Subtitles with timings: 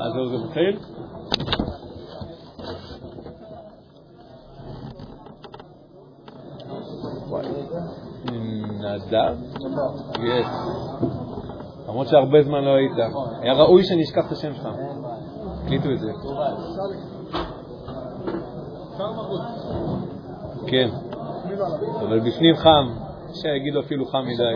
[0.00, 0.78] אז זה מתחיל?
[8.80, 9.34] נדב?
[10.22, 10.46] יש.
[11.88, 12.92] למרות שהרבה זמן לא היית.
[13.40, 14.68] היה ראוי שאני אשכח את השם שלך.
[15.64, 16.12] הקליטו את זה.
[20.66, 20.88] כן.
[22.00, 23.10] אבל בפנים חם.
[23.34, 24.54] שיגידו אפילו חם מדי.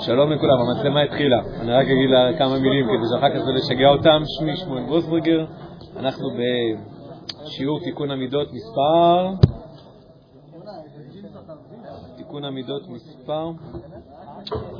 [0.00, 1.36] שלום לכולם, המצלמה התחילה.
[1.60, 4.22] אני רק אגיד לה כמה מילים כדי שאחר כך זה לשגע אותם.
[4.38, 5.44] שמי שמואל גרוסברגר,
[5.96, 6.28] אנחנו
[7.44, 9.30] בשיעור תיקון המידות מספר...
[12.16, 13.50] תיקון המידות מספר...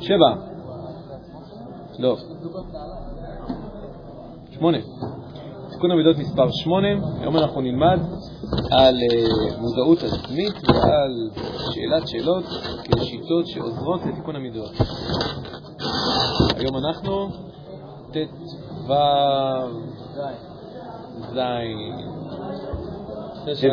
[0.00, 0.34] שבע.
[1.98, 2.16] לא.
[4.50, 4.78] שמונה.
[5.78, 6.88] תיקון המידות מספר שמונה.
[7.20, 8.00] היום אנחנו נלמד
[8.70, 11.30] על uh, מודעות עצמית ועל
[11.74, 12.44] שאלת שאלות
[12.84, 14.70] כשיטות שעוזרות לתיקון המידות.
[16.56, 17.28] היום אנחנו
[18.12, 18.18] ט"ו
[23.54, 23.66] ז'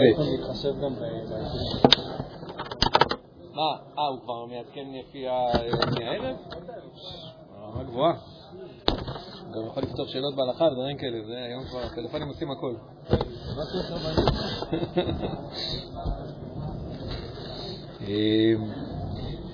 [3.54, 3.62] מה?
[4.00, 6.36] אה, הוא כבר מעדכן לפי הערב?
[7.62, 8.35] רמה גבוהה.
[9.56, 12.74] גם יכול לפתור שאלות בהלכה ודברים כאלה, זה היום כבר הטלפונים עושים הכל.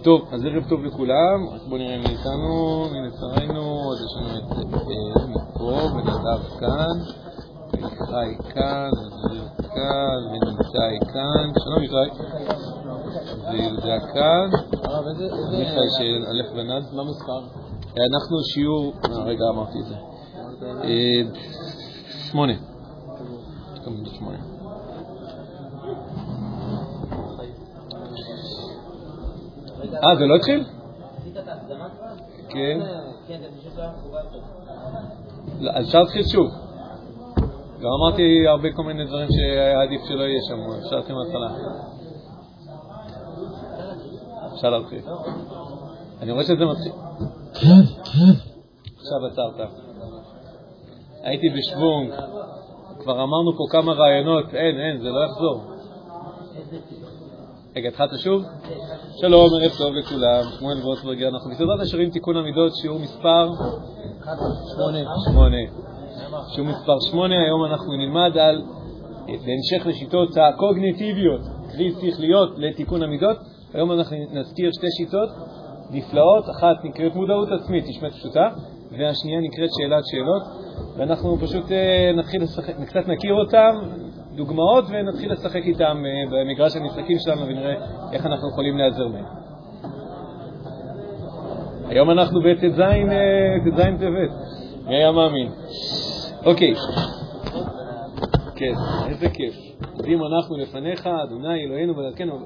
[0.03, 4.37] טוב, אז ערב טוב לכולם, רק בואו נראה מי איתנו, מי לצערנו, עוד יש לנו
[4.37, 4.45] את
[5.27, 6.95] מפה, ונדב כאן,
[7.73, 12.09] וישראל כאן, וזריר כאן, וניתאי כאן, שלום ישראל,
[13.51, 14.49] ויהודה כאן,
[15.51, 17.60] מיכאל של א' ונד, מה מספר?
[17.91, 18.93] אנחנו שיעור,
[19.25, 19.95] רגע אמרתי את זה,
[22.31, 22.53] שמונה.
[30.03, 30.63] אה, זה לא התחיל?
[32.49, 32.79] כן.
[35.75, 36.47] אז אפשר להתחיל שוב.
[37.79, 41.49] גם אמרתי הרבה כל מיני דברים שהיה עדיף שלא יהיה שם, אפשר להתחיל מההתחלה.
[44.53, 45.01] אפשר להתחיל.
[46.21, 47.10] אני רואה שזה מתחיל.
[48.97, 49.69] עכשיו עצרת.
[51.23, 52.13] הייתי בשוונג,
[52.99, 55.61] כבר אמרנו פה כמה רעיונות, אין, אין, זה לא יחזור.
[57.75, 58.43] רגע, התחלת שוב?
[59.21, 63.49] שלום, ערב טוב לכולם, שמואל וורצברגר, אנחנו בסדרת השירים תיקון המידות, שיעור מספר?
[65.31, 65.57] שמונה.
[66.55, 68.61] שיעור מספר שמונה, היום אנחנו נלמד על,
[69.25, 71.41] בהמשך לשיטות הקוגניטיביות,
[71.71, 73.37] קרי שכליות לתיקון המידות,
[73.73, 75.29] היום אנחנו נזכיר שתי שיטות
[75.91, 78.49] נפלאות, אחת נקראת מודעות עצמית, נשמעת פשוטה,
[78.91, 80.43] והשנייה נקראת שאלת שאלות,
[80.97, 81.65] ואנחנו פשוט
[82.17, 83.75] נתחיל לשחק, קצת נכיר אותם,
[84.35, 87.73] דוגמאות, ונתחיל לשחק איתם במגרש המשחקים שלנו ונראה
[88.11, 89.25] איך אנחנו יכולים להיעזר מהם.
[91.89, 92.81] היום אנחנו בט"ז
[93.99, 94.29] טבת,
[94.87, 95.51] מי היה מאמין?
[96.45, 96.73] אוקיי,
[98.55, 98.73] כן,
[99.09, 99.55] איזה כיף.
[100.07, 102.39] אם אנחנו לפניך, אדוני אלוהינו בדרכנו,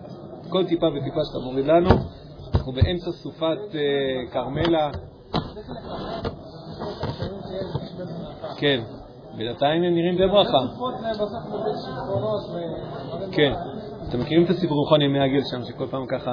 [0.50, 1.90] כל טיפה וטיפה שאתה מוריד לנו,
[2.66, 3.58] אנחנו באמצע סופת
[4.32, 4.90] כרמלה.
[8.58, 8.82] כן,
[9.38, 10.58] בינתיים הם נראים די ברכה.
[13.32, 13.54] כן,
[14.10, 16.32] אתם מכירים את הסיפור נכון ימי הגל שם, שכל פעם ככה...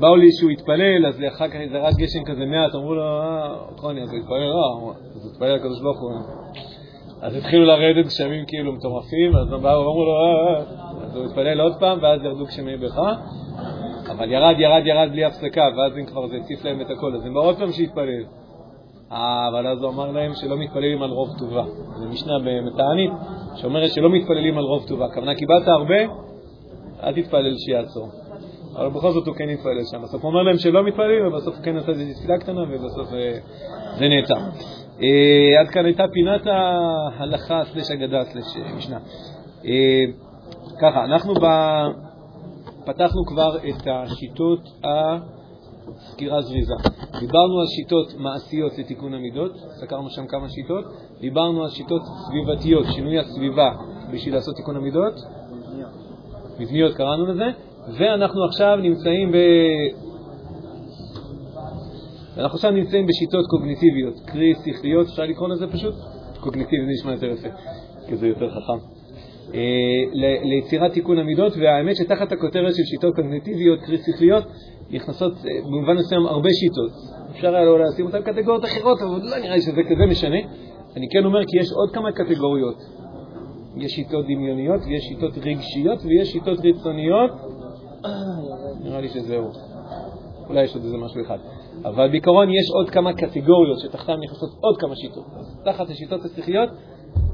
[0.00, 4.02] באו לי שהוא התפלל, אז אחר כך זרק גשם כזה מעט, אמרו לו, אה, חוני,
[4.02, 6.12] אז הוא התפלל, לא, אז הוא התפלל לקדוש ברוך הוא.
[7.22, 10.58] אז התחילו לרדת גשמים כאילו מטורפים, אז באו, אמרו לו, אה,
[11.04, 13.14] אז הוא התפלל עוד פעם, ואז ירדו גשמי ברכה.
[14.16, 17.26] אבל ירד, ירד, ירד בלי הפסקה, ואז אם כבר זה הציף להם את הכל, אז
[17.26, 18.24] הם עוד פעם שיתפלל.
[19.12, 21.64] אה, אבל אז הוא אמר להם שלא מתפללים על רוב טובה.
[21.96, 22.32] זו משנה
[22.66, 23.12] בתענית
[23.56, 25.06] שאומרת שלא מתפללים על רוב טובה.
[25.06, 26.14] הכוונה, קיבלת הרבה,
[27.02, 28.08] אל תתפלל שיעצור.
[28.76, 30.02] אבל בכל זאת הוא כן התפלל שם.
[30.02, 33.08] בסוף הוא אומר להם שלא מתפללים, ובסוף הוא כן עשה איזו תפילה קטנה, ובסוף
[33.98, 34.38] זה נעצר.
[35.60, 38.98] עד כאן הייתה פינת ההלכה סלש אגדה סלש משנה.
[40.80, 41.34] ככה, אנחנו
[42.86, 46.74] פתחנו כבר את השיטות הסקירה זריזה.
[47.20, 50.84] דיברנו על שיטות מעשיות לתיקון המידות, סקרנו שם כמה שיטות.
[51.20, 53.70] דיברנו על שיטות סביבתיות, שינוי הסביבה
[54.12, 55.14] בשביל לעשות תיקון המידות.
[56.58, 57.46] מבניות קראנו לזה.
[57.98, 59.36] ואנחנו עכשיו נמצאים ב...
[62.36, 65.94] אנחנו עכשיו נמצאים בשיטות קוגניטיביות, קרי שכליות, אפשר לקרוא לזה פשוט?
[66.40, 67.48] קוגניטיבי, זה נשמע יותר יפה,
[68.08, 68.93] כי זה יותר חכם.
[70.44, 74.44] ליצירת תיקון המידות, והאמת שתחת הכותרת של שיטות קוגניטיביות, קרי שכליות,
[74.90, 75.32] נכנסות
[75.64, 76.92] במובן מסוים הרבה שיטות.
[77.30, 80.38] אפשר היה לא לשים אותן קטגוריות אחרות, אבל לא נראה לי שזה כזה משנה.
[80.96, 82.76] אני כן אומר כי יש עוד כמה קטגוריות
[83.76, 87.30] יש שיטות דמיוניות ויש שיטות רגשיות ויש שיטות חיצוניות.
[88.84, 89.50] נראה לי שזהו.
[90.48, 91.38] אולי יש עוד איזה משהו אחד.
[91.84, 95.24] אבל בעיקרון יש עוד כמה קטגוריות שתחתן נכנסות עוד כמה שיטות.
[95.64, 96.70] תחת השיטות השכליות,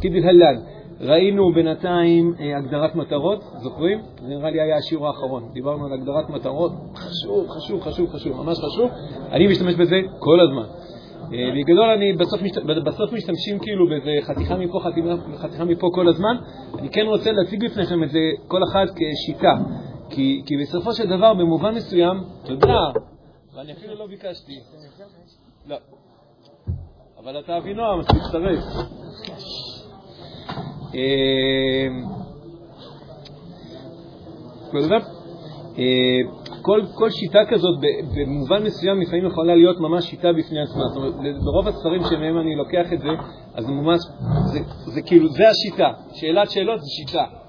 [0.01, 0.61] כדלהלן.
[1.01, 3.99] ראינו בינתיים אה, הגדרת מטרות, זוכרים?
[4.23, 5.53] זה נראה לי היה השיעור האחרון.
[5.53, 8.91] דיברנו על הגדרת מטרות, חשוב, חשוב, חשוב, חשוב, ממש חשוב.
[9.33, 10.67] אני משתמש בזה כל הזמן.
[11.33, 12.63] אה, בגדול אני בסוף, משת...
[12.85, 14.81] בסוף משתמשים כאילו באיזה חתיכה מפה,
[15.39, 16.37] חתיכה, מפה כל הזמן.
[16.79, 18.19] אני כן רוצה להציג בפניכם את זה
[18.49, 19.55] כל אחד כשיטה.
[20.11, 23.01] כי, כי בסופו של דבר, במובן מסוים, תודה,
[23.55, 24.53] ואני אפילו לא ביקשתי.
[25.67, 25.77] לא.
[27.19, 28.59] אבל אתה אבינועם, אז תצטרף.
[35.79, 36.19] אה,
[36.63, 37.79] כל, כל שיטה כזאת
[38.17, 40.83] במובן מסוים לפעמים יכולה להיות ממש שיטה בפני עצמה.
[40.89, 41.15] זאת אומרת,
[41.45, 43.09] ברוב הספרים שמהם אני לוקח את זה,
[43.55, 44.01] אז ממש,
[44.53, 44.59] זה,
[44.95, 45.93] זה כאילו, זה השיטה.
[46.15, 47.40] שאלת שאלות זה שיטה.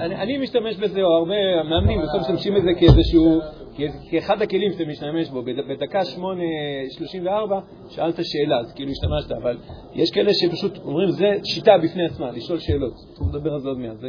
[0.00, 1.34] אני, משתמש בזה, או הרבה
[1.64, 3.40] מאמנים בסוף משתמשים בזה כאיזשהו,
[4.10, 5.42] כאחד הכלים שאתה משתמש בו.
[5.42, 7.20] בדקה 8.34
[7.88, 9.58] שאלת שאלה, אז כאילו השתמשת, אבל
[9.94, 12.94] יש כאלה שפשוט אומרים, זה שיטה בפני עצמה, לשאול שאלות.
[13.28, 14.06] נדבר על זה עוד מעט, זו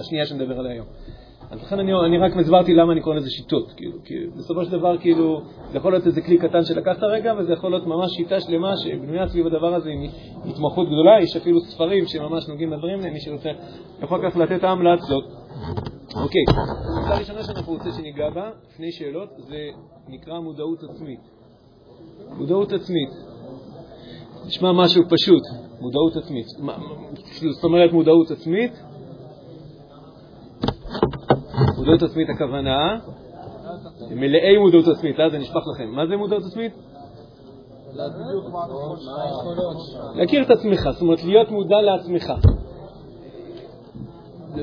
[0.00, 0.86] השנייה שנדבר עליה היום.
[1.52, 4.70] אז לכן אני, אני רק הסברתי למה אני קורא לזה שיטות, כאילו, כי בסופו של
[4.70, 5.40] דבר, כאילו,
[5.70, 9.28] זה יכול להיות איזה כלי קטן שלקחת רגע, וזה יכול להיות ממש שיטה שלמה שבנויה
[9.28, 10.00] סביב הדבר הזה עם
[10.44, 13.50] התמחות גדולה, יש אפילו ספרים שממש נוגעים לדברים האלה, מי שרוצה
[14.02, 15.24] יכול כך לתת המלצות.
[16.16, 16.42] אוקיי,
[16.96, 19.68] הנקודה הראשונה שאנחנו רוצים שניגע בה, לפני שאלות, זה
[20.08, 21.20] נקרא מודעות עצמית.
[22.38, 23.10] מודעות עצמית.
[24.46, 25.42] נשמע משהו פשוט,
[25.80, 26.46] מודעות עצמית.
[27.54, 28.72] זאת אומרת מודעות עצמית,
[31.78, 32.98] מודעות עצמית הכוונה,
[34.10, 35.88] מלאי מודעות עצמית, אז זה נשפך לכם.
[35.90, 36.72] מה זה מודעות עצמית?
[40.14, 42.32] להכיר את עצמך, זאת אומרת להיות מודע לעצמך.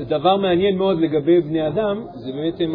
[0.08, 2.74] דבר מעניין מאוד לגבי בני אדם, זה בעצם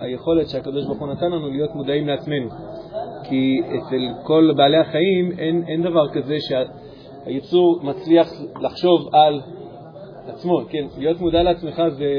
[0.00, 2.48] היכולת שהקדוש ברוך הוא נתן לנו להיות מודעים לעצמנו.
[3.28, 8.28] כי אצל כל בעלי החיים אין, אין דבר כזה שהיצור מצליח
[8.60, 9.40] לחשוב על
[10.26, 12.12] עצמו, כן, להיות מודע לעצמך זה,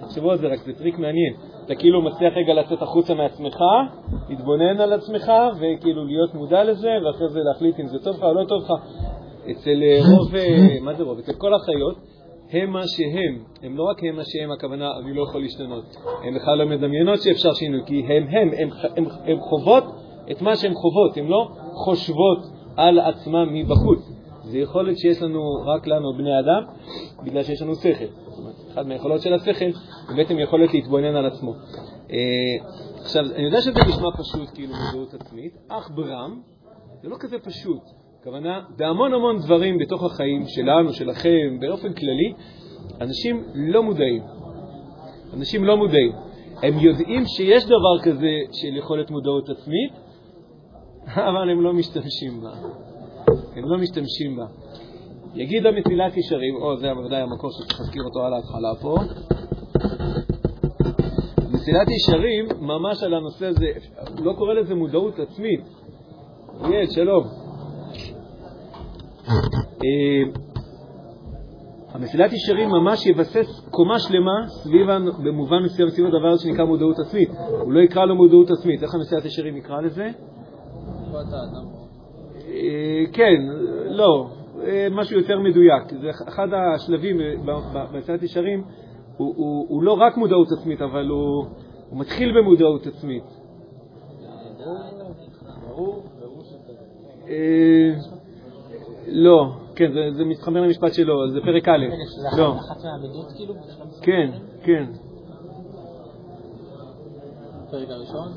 [0.00, 1.34] תחשבו על זה רק, זה טריק מעניין.
[1.64, 3.58] אתה כאילו מצליח רגע לצאת החוצה מעצמך,
[4.28, 8.34] להתבונן על עצמך, וכאילו להיות מודע לזה, ואחרי זה להחליט אם זה טוב לך או
[8.34, 8.72] לא טוב לך.
[9.50, 11.18] אצל אה, רוב, אה, מה זה רוב?
[11.18, 11.96] אצל כל החיות,
[12.52, 13.44] הם מה שהם.
[13.62, 15.84] הם לא רק הם מה שהם, הכוונה, אני לא יכול להשתנות.
[16.24, 19.84] הם בכלל לא מדמיינות שאפשר שינוי, כי הם הם, הם, הם, הם חוות
[20.30, 22.38] את מה שהן חוות, הן לא חושבות
[22.76, 24.19] על עצמן מבחוץ.
[24.50, 26.62] זו יכולת שיש לנו, רק לנו, בני אדם,
[27.24, 28.04] בגלל שיש לנו שכל.
[28.04, 29.64] זאת אומרת, אחת מהיכולות של השכל
[30.08, 31.54] היא בעצם יכולת להתבונן על עצמו.
[32.10, 32.16] אה,
[33.02, 36.40] עכשיו, אני יודע שזה נשמע פשוט, כאילו, מודעות עצמית, אך ברם,
[37.02, 37.82] זה לא כזה פשוט.
[38.20, 42.32] הכוונה, בהמון המון דברים בתוך החיים שלנו, שלכם, באופן כללי,
[43.00, 44.22] אנשים לא מודעים.
[45.34, 46.12] אנשים לא מודעים.
[46.62, 49.92] הם יודעים שיש דבר כזה של יכולת מודעות עצמית,
[51.28, 52.50] אבל הם לא משתמשים בה.
[53.56, 54.46] הם לא משתמשים בה.
[55.34, 58.96] יגיד המסילת ישרים, או זה בוודאי המקור שצריך להזכיר אותו על ההתחלה פה.
[61.52, 63.66] מסילת ישרים, ממש על הנושא הזה,
[64.18, 65.60] לא קורא לזה מודעות עצמית.
[66.64, 67.24] אריאל, שלום.
[69.84, 70.40] אה,
[71.94, 74.86] המסילת ישרים ממש יבסס קומה שלמה סביב,
[75.24, 77.30] במובן מסוים סביב הדבר הזה שנקרא מודעות עצמית.
[77.60, 78.82] הוא לא יקרא לו מודעות עצמית.
[78.82, 80.10] איך המסילת ישרים יקרא לזה?
[82.50, 83.36] אה, כן,
[83.90, 84.30] לא,
[84.64, 85.82] אה, משהו יותר מדויק.
[86.00, 87.16] זה אחד השלבים
[87.92, 88.64] במסילת ישרים,
[89.16, 91.44] הוא, הוא, הוא לא רק מודעות עצמית, אבל הוא,
[91.90, 93.24] הוא מתחיל במודעות עצמית.
[97.28, 97.94] אה,
[99.06, 101.86] לא, כן, זה, זה מתחבר למשפט שלו, זה פרק א',
[102.38, 102.54] לא.
[104.02, 104.30] כן,
[104.62, 104.84] כן.
[107.70, 108.28] פרק הראשון?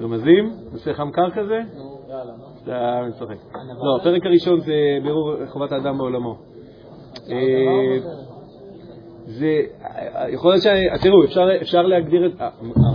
[0.00, 0.56] רמזים?
[0.72, 1.60] נושא חמקר כזה?
[2.08, 2.49] יאללה, נו.
[2.70, 3.54] אתה משחק.
[3.82, 4.72] לא, הפרק הראשון זה
[5.02, 6.38] בירור חובת האדם בעולמו.
[7.30, 7.96] אה,
[9.24, 9.60] זה,
[10.32, 10.66] יכול להיות ש...
[11.02, 12.32] תראו, אפשר, אפשר להגדיר את...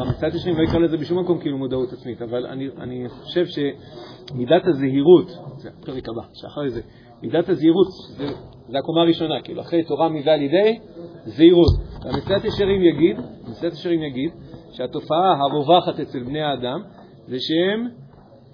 [0.02, 4.68] המצאת השנים לא יקרא לזה בשום מקום כאילו מודעות עצמית, אבל אני, אני חושב שמידת
[4.68, 5.28] הזהירות,
[5.58, 6.82] זה הפרק הבא, שאחרי זה,
[7.22, 8.28] מידת הזהירות זה,
[8.70, 10.80] זה הקומה הראשונה, כאילו אחרי תורה מזה על ידי
[11.26, 11.72] זהירות.
[12.06, 13.18] והמצאת ישרים יגיד,
[13.48, 14.32] מצאת ישרים יגיד
[14.72, 16.82] שהתופעה הרווחת אצל בני האדם
[17.28, 17.88] זה שהם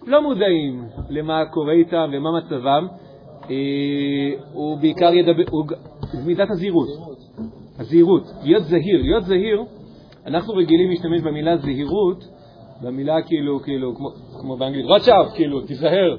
[0.05, 2.87] לא מודעים למה קורה איתם ומה מצבם,
[3.49, 3.55] אה,
[4.53, 5.65] הוא בעיקר ידבר, הוא,
[6.25, 6.87] מידת הזהירות.
[7.79, 9.63] הזהירות, להיות זהיר, להיות זהיר,
[10.25, 12.23] אנחנו רגילים להשתמש במילה זהירות,
[12.81, 14.09] במילה כאילו, כאילו, כמו,
[14.41, 16.17] כמו באנגלית, out, כאילו, תיזהר.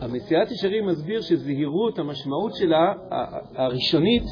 [0.00, 2.92] המסיעת ישרים מסביר שזהירות, המשמעות שלה,
[3.54, 4.22] הראשונית,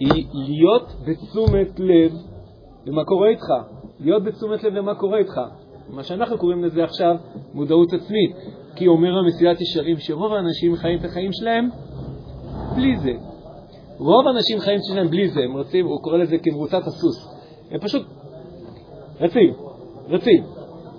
[0.00, 2.12] היא להיות בתשומת לב
[2.86, 3.46] למה קורה איתך,
[4.00, 5.40] להיות בתשומת לב למה קורה איתך.
[5.92, 7.16] מה שאנחנו קוראים לזה עכשיו
[7.54, 8.36] מודעות עצמית,
[8.76, 11.68] כי אומר המסיעת ישרים שרוב האנשים חיים את החיים שלהם
[12.74, 13.12] בלי זה.
[13.98, 17.28] רוב האנשים חיים שלהם בלי זה, הם רצים, הוא קורא לזה כמרוצת הסוס.
[17.70, 18.06] הם פשוט
[19.20, 19.54] רצים,
[20.08, 20.44] רצים,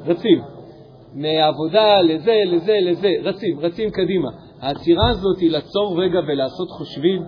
[0.06, 0.42] רצים.
[1.14, 4.30] מעבודה לזה, לזה, לזה, רצים, רצים קדימה.
[4.60, 7.24] העצירה הזאת היא לעצור רגע ולעשות חושבים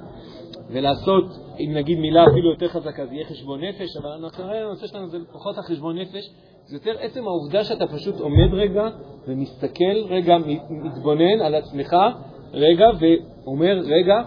[0.69, 1.23] ולעשות,
[1.59, 5.57] אם נגיד מילה אפילו יותר חזקה, זה יהיה חשבון נפש, אבל הנושא שלנו זה פחות
[5.57, 6.29] החשבון נפש,
[6.65, 8.89] זה יותר עצם העובדה שאתה פשוט עומד רגע
[9.27, 10.37] ומסתכל רגע,
[10.69, 11.95] מתבונן על עצמך
[12.53, 14.21] רגע ואומר, רגע,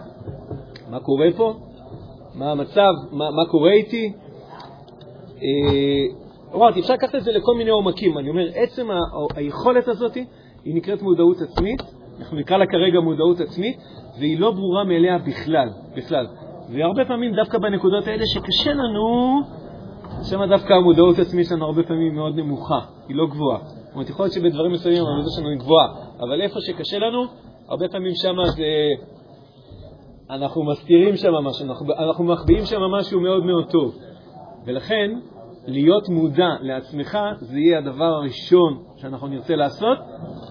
[0.89, 1.53] מה קורה פה?
[2.35, 2.91] מה המצב?
[3.11, 4.13] מה, מה קורה איתי?
[5.35, 6.05] אה,
[6.55, 8.17] אמרתי, אפשר לקחת את זה לכל מיני עומקים.
[8.17, 8.87] אני אומר, עצם
[9.35, 10.15] היכולת הזאת
[10.65, 11.81] היא נקראת מודעות עצמית,
[12.19, 13.77] אנחנו נקרא לה כרגע מודעות עצמית,
[14.19, 16.27] והיא לא ברורה מאליה בכלל, בכלל.
[16.69, 19.41] והרבה פעמים דווקא בנקודות האלה שקשה לנו,
[20.23, 23.59] שם דווקא המודעות העצמית שלנו הרבה פעמים מאוד נמוכה, היא לא גבוהה.
[23.59, 25.87] זאת אומרת, יכול להיות שבדברים מסוימים המודעות שלנו היא גבוהה,
[26.19, 27.25] אבל איפה שקשה לנו,
[27.67, 28.63] הרבה פעמים שם זה...
[30.29, 33.95] אנחנו מסתירים שם משהו, אנחנו, אנחנו מחביאים שם משהו מאוד מאוד טוב.
[34.65, 35.11] ולכן,
[35.67, 39.97] להיות מודע לעצמך זה יהיה הדבר הראשון שאנחנו נרצה לעשות,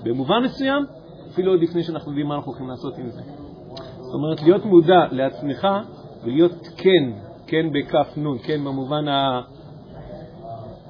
[0.05, 0.85] במובן מסוים,
[1.33, 3.23] אפילו עוד לפני שאנחנו יודעים מה אנחנו הולכים לעשות עם זה.
[4.01, 5.69] זאת אומרת, להיות מודע לעצמך
[6.25, 7.13] ולהיות כן,
[7.47, 9.41] כן בכף נון, כן במובן ה...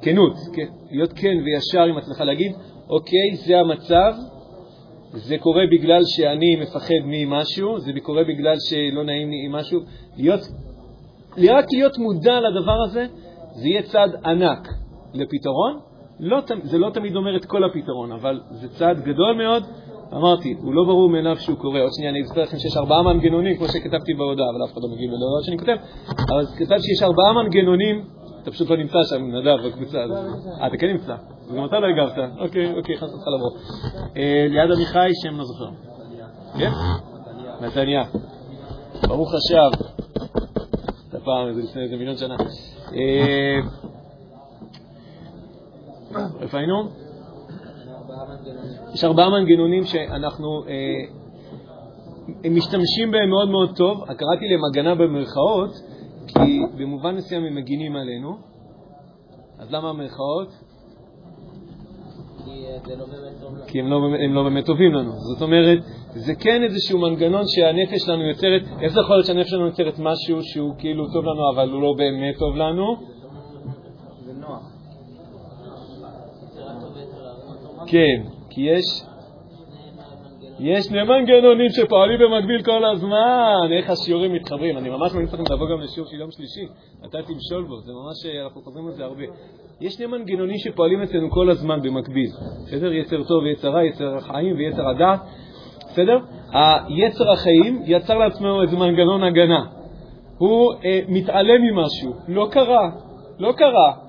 [0.02, 2.52] כנות, כן, להיות כן וישר עם עצמך, להגיד,
[2.90, 4.14] אוקיי, זה המצב,
[5.12, 9.80] זה קורה בגלל שאני מפחד ממשהו, זה קורה בגלל שלא נעים לי עם משהו.
[10.16, 10.40] להיות,
[11.38, 13.06] רק להיות מודע לדבר הזה,
[13.54, 14.68] זה יהיה צעד ענק
[15.14, 15.78] לפתרון.
[16.20, 19.62] לא, זה לא תמיד אומר את כל הפתרון, אבל זה צעד גדול מאוד.
[20.12, 21.80] אמרתי, הוא לא ברור מאליו שהוא קורה.
[21.80, 24.88] עוד שנייה אני אספר לכם שיש ארבעה מנגנונים, כמו שכתבתי בהודעה, אבל אף אחד לא
[24.94, 25.76] מגיב לדבר שאני כותב.
[26.08, 28.04] אבל כתבתי שיש ארבעה מנגנונים,
[28.46, 30.18] אתה פשוט לא נמצא שם, נדב, בקבוצה הזאת.
[30.60, 31.16] אה, אתה כן נמצא.
[31.50, 32.30] וגם אתה לא הגבת.
[32.38, 33.50] אוקיי, אוקיי, חס אותך לבוא.
[34.16, 35.70] אה, ליד עמיחי, שם לא זוכר.
[36.58, 36.70] כן?
[37.60, 38.02] נתניה.
[39.08, 39.84] ברוך השב.
[41.08, 42.36] את הפעם, זה לפני איזה מיליון שנה.
[42.94, 43.60] אה,
[46.40, 46.88] איפה היינו?
[48.94, 51.04] יש ארבעה מנגנונים שאנחנו אה,
[52.50, 54.04] משתמשים בהם מאוד מאוד טוב.
[54.04, 55.70] קראתי להם הגנה במרכאות,
[56.45, 58.37] כי במובן מסוים הם מגינים עלינו.
[59.59, 60.49] אז למה המרכאות?
[63.66, 65.12] כי הם לא, הם לא באמת טובים לנו.
[65.12, 65.78] זאת אומרת,
[66.11, 70.43] זה כן איזשהו מנגנון שהנפש שלנו יוצרת, איך זה יכול להיות שהנפש שלנו יוצרת משהו
[70.43, 72.97] שהוא כאילו טוב לנו, אבל הוא לא באמת טוב לנו?
[74.25, 74.73] זה נוח.
[77.87, 79.02] כן, כי יש...
[80.60, 84.78] יש שני מנגנונים שפועלים במקביל כל הזמן, איך השיעורים מתחברים.
[84.78, 86.66] אני ממש לכם לבוא גם לשיעור של יום שלישי,
[87.02, 89.25] נתתי עם שולבו, זה ממש, אנחנו חוזרים על זה הרבה.
[89.80, 92.30] יש שני מנגנונים שפועלים אצלנו כל הזמן במקביל,
[92.66, 92.92] בסדר?
[92.92, 95.20] יצר טוב ויצר רע, יצר החיים ויצר הדעת,
[95.90, 96.18] בסדר?
[96.52, 99.64] היצר החיים יצר לעצמו איזה מנגנון הגנה.
[100.38, 102.90] הוא אה, מתעלם ממשהו, לא קרה,
[103.38, 104.05] לא קרה.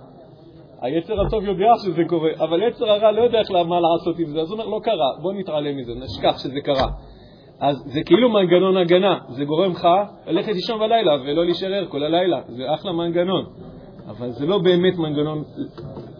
[0.81, 4.41] היצר הטוב יודע שזה קורה, אבל יצר הרע לא יודע איך מה לעשות עם זה,
[4.41, 6.87] אז הוא אומר, לא קרה, בוא נתעלם מזה, נשכח שזה קרה.
[7.59, 9.87] אז זה כאילו מנגנון הגנה, זה גורם לך
[10.27, 13.45] ללכת לישון בלילה ולא להישאר ער כל הלילה, זה אחלה מנגנון.
[14.07, 15.43] אבל זה לא באמת מנגנון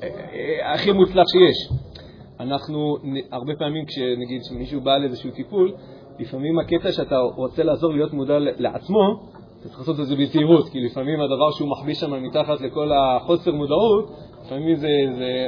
[0.03, 1.79] אה, אה, הכי מוצלח שיש.
[2.39, 2.95] אנחנו,
[3.31, 5.71] הרבה פעמים כשנגיד שמישהו בא לאיזשהו טיפול,
[6.19, 9.19] לפעמים הקטע שאתה רוצה לעזור להיות מודע לעצמו,
[9.59, 13.51] אתה צריך לעשות את זה בזהירות, כי לפעמים הדבר שהוא מחביא שם מתחת לכל החוסר
[13.51, 14.09] מודעות,
[14.47, 14.87] לפעמים זה,
[15.17, 15.47] זה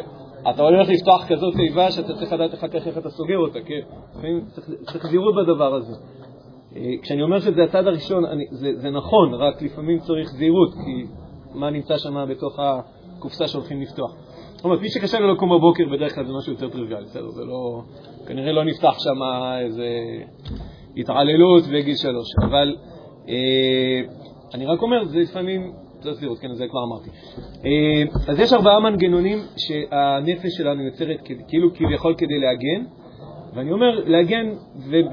[0.50, 3.80] אתה הולך לפתוח כזאת תיבה שאתה צריך לדעת אחר כך איך אתה סוגר אותה, כן?
[4.12, 4.46] לפעמים
[4.86, 5.94] צריך, זהירות בדבר הזה.
[6.76, 11.06] אה, כשאני אומר שזה הצד הראשון, אני, זה, זה נכון, רק לפעמים צריך זהירות, כי
[11.54, 14.16] מה נמצא שם בתוך הקופסה שהולכים לפתוח.
[14.56, 17.30] זאת אומרת, מי שקשה לו לקום בבוקר, בדרך כלל זה משהו יותר טריוויאלי, בסדר?
[17.30, 17.82] זה לא...
[18.28, 19.20] כנראה לא נפתח שם
[19.66, 19.88] איזה
[20.98, 22.28] התעללות בגיל שלוש.
[22.44, 22.76] אבל
[23.30, 24.02] אה,
[24.54, 25.89] אני רק אומר, זה לפעמים...
[26.00, 27.10] צריך לראות, כן, זה כבר אמרתי.
[27.66, 32.86] אה, אז יש ארבעה מנגנונים שהנפש שלנו יוצרת כאילו כביכול כדי להגן,
[33.54, 34.54] ואני אומר להגן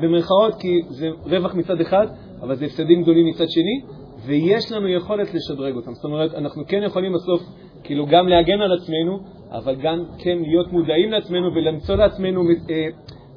[0.02, 2.06] במרכאות כי זה רווח מצד אחד,
[2.40, 3.80] אבל זה הפסדים גדולים מצד שני,
[4.26, 5.94] ויש לנו יכולת לשדרג אותם.
[5.94, 7.42] זאת אומרת, אנחנו כן יכולים בסוף
[7.84, 9.18] כאילו גם להגן על עצמנו,
[9.50, 12.86] אבל גם כן להיות מודעים לעצמנו ולמצוא לעצמנו אה,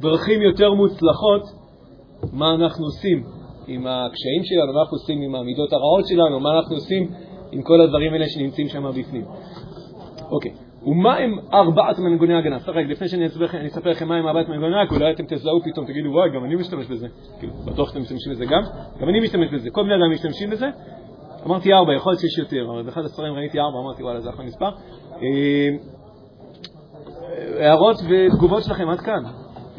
[0.02, 1.42] דרכים יותר מוצלחות
[2.34, 3.24] מה אנחנו עושים
[3.68, 7.12] עם הקשיים שלנו, מה אנחנו עושים עם המידות הרעות שלנו, מה אנחנו עושים
[7.52, 9.26] עם כל הדברים האלה שנמצאים שם בפנים.
[10.32, 10.52] אוקיי,
[10.86, 12.60] ומה הם ארבעת מנגוני ההגנה?
[12.60, 13.28] סליחה, לפני שאני
[13.68, 16.56] אספר לכם מה הם ארבעת מנגוני ההגנה, אולי אתם תזהו פתאום, תגידו, וואי, גם אני
[16.56, 17.08] משתמש בזה.
[17.40, 18.62] כאילו, בטוח שאתם משתמשים בזה גם.
[19.02, 20.68] גם אני משתמש בזה, כל בני אדם משתמשים בזה.
[21.46, 24.46] אמרתי ארבע, יכול להיות שיש יותר, אבל באחד הספרים ראיתי ארבע, אמרתי, וואלה, זה אחלה
[24.46, 24.70] מספר.
[25.22, 25.70] אה,
[27.60, 29.24] הערות ותגובות שלכם עד כאן.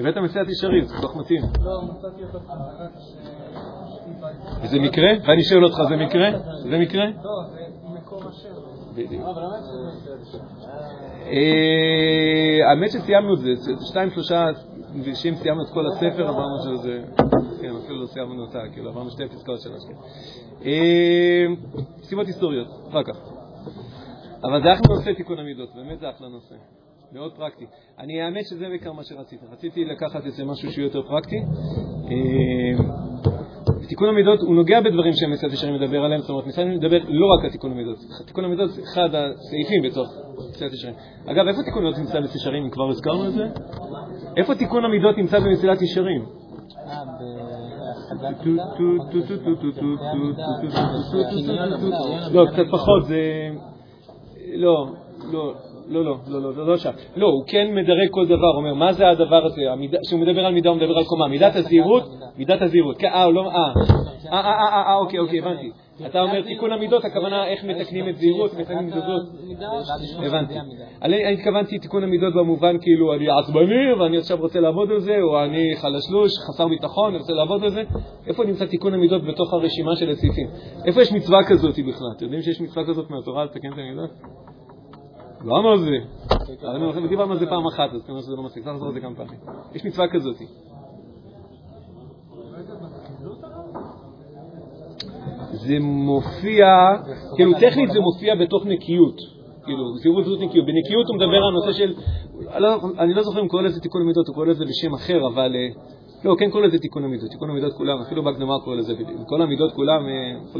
[0.00, 1.42] הבאת מסיעת ישרים, זה כל כך מתאים.
[1.64, 2.38] לא, מצאתי אותו
[4.64, 5.08] זה מקרה?
[5.26, 6.30] ואני שואל אותך, זה מקרה?
[6.70, 7.04] זה מקרה?
[7.04, 7.12] לא,
[7.50, 7.59] זה.
[8.94, 9.22] בדיוק.
[11.26, 13.50] אה, האמת שסיימנו את זה,
[13.88, 14.46] שתיים, שלושה
[14.94, 17.02] מפגשים, סיימנו את כל הספר, עברנו שזה,
[17.60, 20.00] כן, אפילו לא סיימנו אותה, כאילו, עברנו שתי פסקאות של השם.
[22.02, 23.16] סיבות היסטוריות, אחר כך.
[24.44, 26.54] אבל זה אחלה נושא תיקון המידות, באמת זה אחלה נושא.
[27.12, 27.66] מאוד פרקטי.
[27.98, 29.46] אני, האמת שזה בעיקר מה שרציתי.
[29.52, 31.36] רציתי לקחת איזה משהו שהוא יותר פרקטי.
[33.90, 37.26] אה, תיקון המידות הוא נוגע בדברים שהמסעד ישרים מדבר עליהם, זאת אומרת, מסעד מדבר לא
[37.34, 37.98] רק על תיקון המידות.
[38.26, 40.08] תיקון המידות זה אחד הסעיפים בתוך
[40.50, 40.94] מסעד ישרים.
[41.26, 43.44] אגב, איפה תיקון המידות נמצא במסעד ישרים, אם כבר הזכרנו את זה?
[44.36, 46.24] איפה תיקון המידות נמצא במסילת ישרים?
[52.32, 53.20] לא, קצת פחות, זה...
[54.54, 54.86] לא,
[55.32, 55.54] לא.
[55.90, 56.90] לא, לא, לא, לא, לא שם.
[57.16, 59.62] לא, הוא כן מדרג כל דבר, אומר, מה זה הדבר הזה?
[60.06, 61.28] כשהוא מדבר על מידה, הוא מדבר על קומה.
[61.28, 62.02] מידת הזהירות,
[62.38, 63.04] מידת הזהירות.
[63.04, 63.72] אה, הוא לא, אה,
[64.32, 65.70] אה, אה, אה, אוקיי, אוקיי, הבנתי.
[66.06, 69.04] אתה אומר תיקון המידות, הכוונה איך מתקנים את זהירות, מתקנים את זאת.
[70.26, 70.54] הבנתי.
[71.02, 75.44] אני התכוונתי תיקון המידות במובן כאילו אני עצבני ואני עכשיו רוצה לעבוד על זה, או
[75.44, 77.82] אני חלשלוש, חסר ביטחון, אני רוצה לעבוד על זה.
[78.26, 80.46] איפה נמצא תיקון המידות בתוך הרשימה של הסעיפים?
[80.86, 82.08] איפה יש מצווה כזאת בכלל?
[82.16, 84.10] אתם יודעים שיש מצווה כזאת מהתורה לתקן את המידות?
[85.44, 85.96] למה זה?
[86.98, 89.00] אני דיברנו על זה פעם אחת, אז כנראה שזה לא מספיק, צריך לעשות את זה
[89.00, 89.40] כמה פעמים.
[89.74, 90.36] יש מצווה כזאת.
[95.52, 96.66] זה מופיע,
[97.36, 99.16] כאילו טכנית זה מופיע בתוך נקיות.
[99.64, 100.66] כאילו, זהירות זהות נקיות.
[100.66, 101.94] בנקיות הוא מדבר על נושא של,
[102.98, 105.52] אני לא זוכר אם קורא לזה תיקון המידות, הוא קורא לזה בשם אחר, אבל,
[106.24, 108.92] לא, כן קורא לזה תיקון המידות, תיקון המידות כולם, אפילו בהקדמה קורא לזה,
[109.26, 110.02] כל המידות כולם
[110.48, 110.58] וכו'.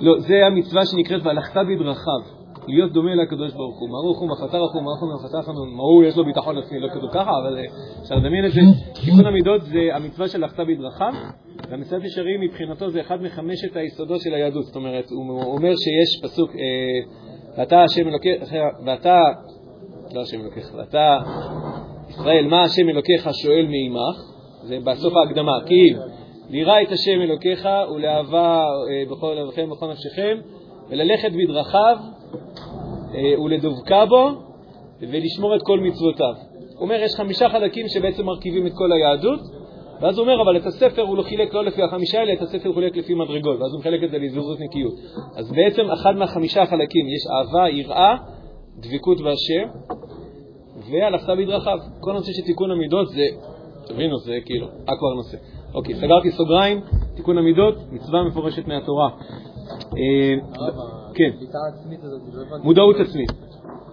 [0.00, 2.41] לא, זה המצווה שנקראת והלכת בדרכיו.
[2.68, 3.88] להיות דומה לקדוש ברוך הוא.
[3.88, 5.68] ברוך הוא מחתה רחום, ברוך הוא מחתה חנון.
[5.68, 7.64] הוא יש לו ביטחון עצמי, לא כתוב ככה, אבל אה,
[8.02, 8.60] אפשר לדמיין את זה.
[8.92, 11.12] תיקון המידות זה המצווה של לחטא בדרכיו,
[11.70, 14.64] והמצוות ישרים מבחינתו זה אחד מחמשת היסודות של היהדות.
[14.64, 17.14] זאת אומרת, הוא אומר שיש פסוק, אה,
[17.58, 18.42] ואתה השם אלוקיך,
[18.86, 19.18] ואתה,
[20.14, 21.18] לא השם אלוקיך, ואתה,
[22.08, 24.32] ישראל, מה השם אלוקיך שואל מעמך?
[24.62, 25.94] זה בסוף ההקדמה, כי
[26.50, 30.36] לירא את השם אלוקיך ולאהבה אה, בכל לבכם ובכל נפשכם
[30.90, 31.96] וללכת בדרכיו
[33.44, 34.30] ולדבקה בו
[35.00, 36.34] ולשמור את כל מצוותיו.
[36.74, 39.40] הוא אומר, יש חמישה חלקים שבעצם מרכיבים את כל היהדות,
[40.00, 42.68] ואז הוא אומר, אבל את הספר הוא לא חילק לא לפי החמישה האלה, את הספר
[42.68, 44.94] הוא חילק לפי מדרגות, ואז הוא מחלק את זה לזהירות נקיות.
[45.36, 48.16] אז בעצם אחד מהחמישה חלקים, יש אהבה, יראה,
[48.76, 49.68] דבקות והשם,
[50.90, 51.78] והלכת בדרכיו.
[52.00, 53.26] כל הנושא של תיקון המידות זה,
[53.86, 55.36] תבינו, זה כאילו, אקוור נושא.
[55.74, 56.80] אוקיי, סגרתי סוגריים,
[57.16, 59.08] תיקון המידות, מצווה מפורשת מהתורה.
[61.12, 62.62] אה, כן.
[62.62, 63.32] מודעות עצמית.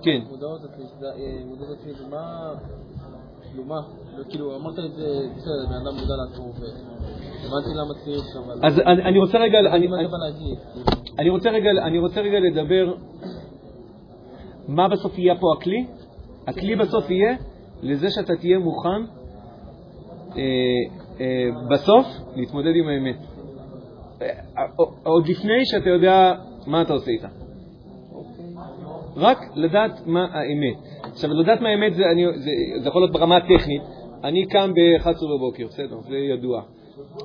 [0.01, 0.19] כן.
[0.29, 2.53] מודעות עצמית, אה, מודעות עצמית, מה...
[3.49, 3.82] כאילו מה?
[4.29, 6.45] כאילו, אמרת את זה, בסדר, בן אדם מודע לעצמו,
[7.45, 8.25] הבנתי למה צריך.
[8.63, 9.58] אז אני רוצה רגע...
[10.32, 11.82] כאילו?
[11.88, 12.93] אני רוצה רגע לדבר
[14.67, 15.86] מה בסוף יהיה פה הכלי.
[16.47, 17.36] הכלי בסוף יהיה
[17.82, 19.01] לזה שאתה תהיה מוכן
[20.38, 21.23] אה,
[21.69, 22.05] בסוף
[22.36, 23.17] להתמודד עם האמת.
[25.03, 26.34] עוד לפני שאתה יודע
[26.69, 27.27] מה אתה עושה איתה.
[29.15, 30.77] רק לדעת מה האמת.
[31.01, 32.51] עכשיו, לדעת מה האמת זה, אני, זה,
[32.82, 33.82] זה יכול להיות ברמה הטכנית.
[34.23, 36.62] אני קם ב-11 בבוקר, בסדר, זה ידוע.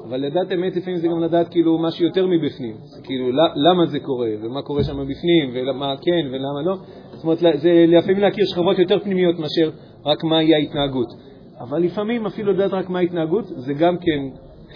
[0.09, 2.77] אבל לדעת אמת לפעמים זה גם לדעת כאילו משהו יותר מבפנים.
[3.03, 6.77] כאילו, למה זה קורה, ומה קורה שם בפנים, ומה כן ולמה לא.
[7.13, 9.71] זאת אומרת, זה לפעמים להכיר שכבות יותר פנימיות מאשר
[10.05, 11.09] רק מהי ההתנהגות.
[11.61, 14.21] אבל לפעמים אפילו לדעת רק מה ההתנהגות, זה גם כן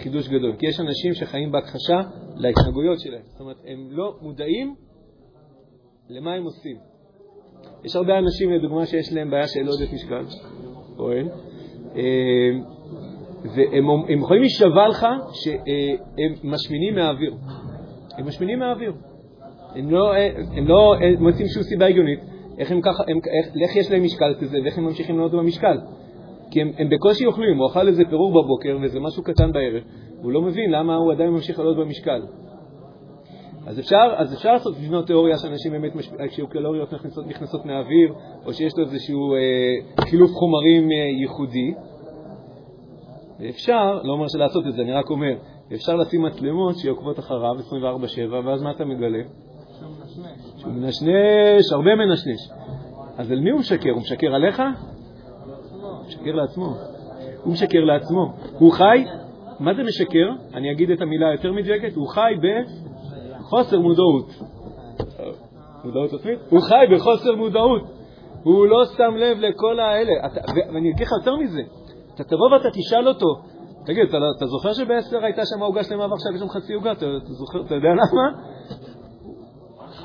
[0.02, 2.00] חידוש גדול, כי יש אנשים שחיים בהכחשה
[2.36, 3.22] להתנהגויות שלהם.
[3.24, 4.74] זאת אומרת, הם לא מודעים
[6.10, 6.76] למה הם עושים.
[7.84, 10.24] יש הרבה אנשים, לדוגמה, שיש להם בעיה של עודף משקל,
[10.98, 11.28] או אין,
[11.96, 12.50] אה,
[13.54, 17.34] והם יכולים להישבע לך שהם משמינים מהאוויר.
[18.18, 18.92] הם משמינים מהאוויר.
[19.74, 20.14] הם לא,
[20.56, 22.20] הם לא מוצאים שום סיבה הגיונית
[22.58, 25.78] איך, הם ככה, הם, איך, איך יש להם משקל כזה ואיך הם ממשיכים לעלות במשקל.
[26.50, 29.82] כי הם, הם בקושי אוכלים, הוא אכל איזה פירור בבוקר וזה משהו קטן בערב,
[30.20, 32.22] והוא לא מבין למה הוא עדיין ממשיך לעלות במשקל.
[33.66, 36.10] אז אפשר, אז אפשר לעשות לבנות תיאוריה שאנשים באמת, מש...
[36.28, 38.14] כשקלוריות נכנסות, נכנסות מהאוויר,
[38.46, 41.74] או שיש לו איזשהו אה, חילוף חומרים אה, ייחודי.
[43.40, 45.34] ואפשר, לא אומר שלעשות את זה, אני רק אומר,
[45.74, 49.22] אפשר לשים מצלמות שעוקבות אחריו 24/7, ואז מה אתה מגלה?
[50.56, 52.50] שהוא מנשנש, הרבה מנשנש.
[53.16, 53.90] אז על מי הוא משקר?
[53.90, 54.62] הוא משקר עליך?
[56.08, 56.74] משקר לעצמו.
[57.42, 58.32] הוא משקר לעצמו.
[58.58, 59.04] הוא חי,
[59.60, 60.28] מה זה משקר?
[60.54, 64.30] אני אגיד את המילה היותר מדויקת, הוא חי בחוסר מודעות.
[65.84, 66.38] מודעות עצמית?
[66.50, 67.82] הוא חי בחוסר מודעות.
[68.42, 70.12] הוא לא שם לב לכל האלה.
[70.72, 71.60] ואני אגיד לך יותר מזה,
[72.14, 73.26] אתה תבוא ואתה תשאל אותו,
[73.86, 76.92] תגיד, אתה, אתה זוכר שבעשר הייתה שם עוגה שלמה ועכשיו יש שם חצי עוגה?
[76.92, 78.26] אתה, אתה, זוכר, אתה יודע למה?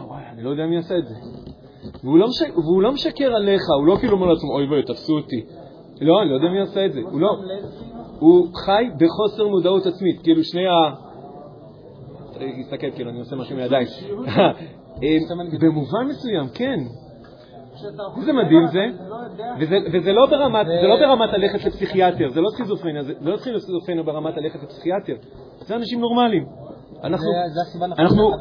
[0.08, 1.16] וואי, אני לא יודע מי עשה את זה.
[2.04, 5.14] והוא לא, משק, והוא לא משקר עליך, הוא לא כאילו אומר לעצמו, אוי ואי, תפסו
[5.14, 5.46] אותי.
[6.02, 7.00] לא, אני לא יודע מי עשה את זה.
[7.00, 7.38] הוא לא...
[8.20, 10.22] הוא חי בחוסר מודעות עצמית.
[10.24, 10.96] כאילו שני ה...
[12.64, 13.88] תסתכל, כאילו, אני עושה משהו מידיים.
[15.62, 16.80] במובן מסוים, כן.
[18.18, 18.86] איזה מדהים זה,
[19.94, 24.38] וזה לא ברמת, זה לא ברמת ללכת לפסיכיאטר, זה לא סכיזופרניה, זה לא סכיזופרניה ברמת
[24.38, 25.14] ללכת לפסיכיאטר,
[25.60, 26.46] זה אנשים נורמליים.
[28.00, 28.32] אנחנו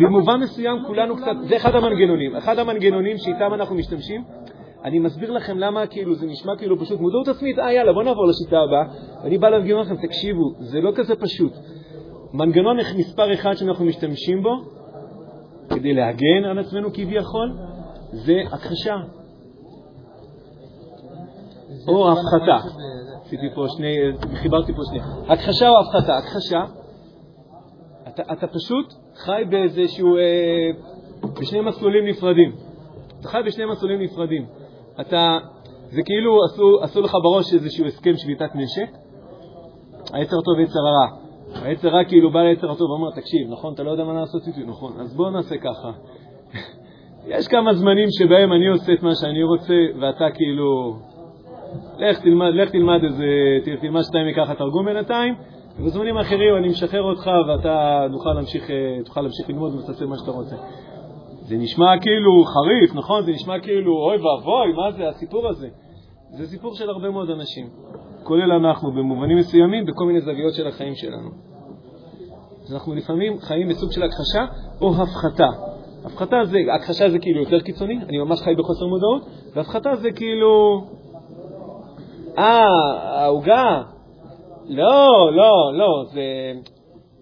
[0.00, 4.24] במובן מסוים כולנו קצת, זה אחד המנגנונים, אחד המנגנונים שאיתם אנחנו משתמשים.
[4.84, 8.26] אני מסביר לכם למה כאילו זה נשמע כאילו פשוט מודעות עצמית, אה יאללה בוא נעבור
[8.26, 8.84] לשיטה הבאה,
[9.22, 11.52] ואני בא להדגים לכם, תקשיבו, זה לא כזה פשוט.
[12.32, 14.50] מנגנון מספר אחד שאנחנו משתמשים בו
[15.68, 17.56] כדי להגן על עצמנו כביכול,
[18.12, 18.96] זה הכחשה.
[21.88, 22.68] או הפחתה.
[23.24, 23.96] עשיתי פה שני,
[24.34, 25.00] חיברתי פה שני.
[25.28, 26.16] הכחשה או הפחתה?
[26.16, 26.64] הכחשה,
[28.08, 30.70] אתה, אתה פשוט חי באיזשהו, אה,
[31.40, 32.52] בשני מסלולים נפרדים.
[33.20, 34.46] אתה חי בשני מסלולים נפרדים.
[35.00, 35.38] אתה,
[35.90, 38.90] זה כאילו עשו, עשו לך בראש איזשהו הסכם שביתת נשק,
[40.12, 41.28] היצר טוב ויצר הרע.
[41.62, 44.64] היצר רע כאילו בא ליצר הטוב ואומר, תקשיב, נכון, אתה לא יודע מה לעשות איתי,
[44.64, 45.90] נכון, אז בוא נעשה ככה.
[47.38, 50.96] יש כמה זמנים שבהם אני עושה את מה שאני רוצה, ואתה כאילו,
[51.98, 53.26] לך תלמד, לך תלמד איזה,
[53.80, 55.34] תלמד שתיים מככה תרגום בינתיים,
[55.78, 60.30] ובזמנים אחרים אני משחרר אותך ואתה תוכל להמשיך, אה, תוכל להמשיך ללמוד ותעשה מה שאתה
[60.30, 60.56] רוצה.
[61.48, 63.24] זה נשמע כאילו חריף, נכון?
[63.24, 65.68] זה נשמע כאילו, אוי ואבוי, מה זה הסיפור הזה?
[66.30, 67.66] זה סיפור של הרבה מאוד אנשים,
[68.22, 71.30] כולל אנחנו, במובנים מסוימים, בכל מיני זוויות של החיים שלנו.
[72.64, 74.44] אז אנחנו לפעמים חיים בסוג של הכחשה
[74.80, 75.48] או הפחתה.
[76.04, 79.22] הפחתה זה, הכחשה זה כאילו יותר קיצוני, אני ממש חי בחוסר מודעות,
[79.54, 80.84] והפחתה זה כאילו,
[82.38, 82.66] אה,
[83.22, 83.82] העוגה,
[84.66, 86.52] לא, לא, לא, זה,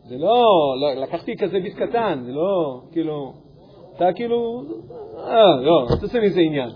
[0.08, 0.44] זה לא,
[0.80, 3.45] לא, לקחתי כזה ביס קטן, זה לא, כאילו,
[3.96, 4.62] אתה כאילו,
[5.18, 6.68] אה, לא, אל תעשה מזה עניין.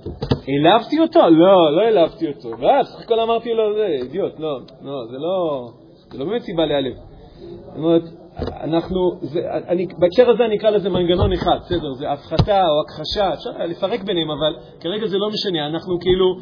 [0.49, 1.21] העלבתי אותו?
[1.21, 2.49] לא, לא העלבתי אותו.
[2.59, 5.69] ואז סך הכל אמרתי לו, זה אידיוט, לא, לא, זה לא,
[6.11, 6.93] זה לא באמת סיבה להיעלב.
[6.95, 8.03] זאת אומרת,
[8.39, 13.35] אנחנו, זה, אני, בהקשר הזה אני אקרא לזה מנגנון אחד, בסדר, זה הפחתה או הכחשה,
[13.35, 16.37] אפשר לפרק ביניהם, אבל כרגע זה לא משנה, אנחנו כאילו,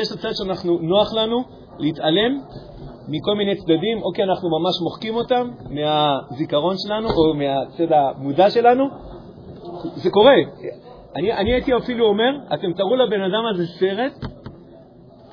[0.00, 1.42] יש הצד שאנחנו, נוח לנו
[1.78, 2.40] להתעלם
[3.08, 8.84] מכל מיני צדדים, או כי אנחנו ממש מוחקים אותם מהזיכרון שלנו או מהצד המודע שלנו,
[9.94, 10.34] זה קורה.
[11.16, 14.12] אני, אני הייתי אפילו אומר, אתם תראו לבן אדם הזה סרט,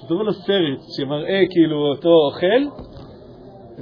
[0.08, 2.86] תראו לו סרט שמראה כאילו אותו אוכל,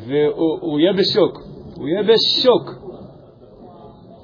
[0.07, 1.39] והוא יהיה בשוק.
[1.75, 2.87] הוא יהיה בשוק.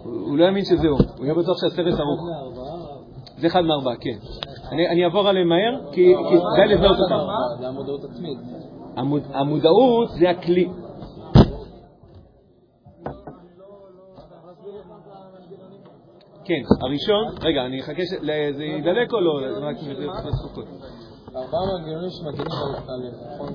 [0.04, 2.22] הוא לא יאמין שזהו, הוא יהיה בטוח שהסרט ארוך.
[3.38, 4.18] זה אחד מארבעה, כן.
[4.72, 6.14] אני אעבור עליהם מהר, כי
[6.56, 7.26] די לזהות אותם.
[7.60, 8.38] זה המודעות עצמית.
[9.34, 10.68] המודעות זה הכלי.
[16.46, 18.02] כן, הראשון, רגע, אני אחכה,
[18.58, 19.40] זה ידלק או לא?
[19.62, 19.76] רק
[20.42, 20.66] סוכות.
[21.36, 22.52] ארבעה מנגנונים שמגינים
[22.88, 23.12] על...
[23.36, 23.50] נכון?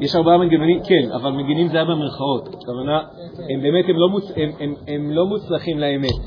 [0.00, 2.48] יש ארבעה מנגנונים, כן, אבל מגינים זה היה במרכאות.
[2.48, 3.02] הכוונה,
[3.50, 4.32] הם באמת, הם לא, מוצ...
[4.36, 6.18] הם, הם, הם לא מוצלחים לאמת.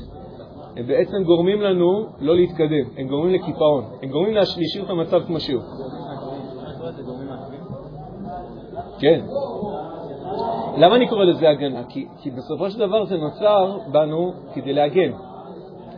[0.76, 5.40] הם בעצם גורמים לנו לא להתקדם, הם גורמים לקיפאון, הם גורמים להשאיר את המצב כמו
[5.40, 5.62] שהוא.
[8.98, 9.20] כן.
[10.76, 11.84] למה אני קורא לזה הגנה?
[11.88, 15.12] כי, כי בסופו של דבר זה נוצר בנו כדי להגן.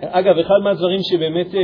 [0.02, 1.60] אגב, אחד מהדברים שבאמת, אה,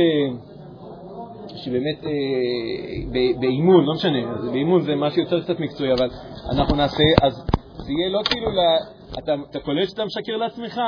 [1.55, 4.19] שבאמת אה, באימון, לא משנה,
[4.51, 6.09] באימון זה משהו יותר קצת מקצועי, אבל
[6.51, 7.33] אנחנו נעשה, אז
[7.77, 8.77] זה יהיה לא כאילו, לה,
[9.19, 10.81] אתה, אתה קולט שאתה משקר לעצמך?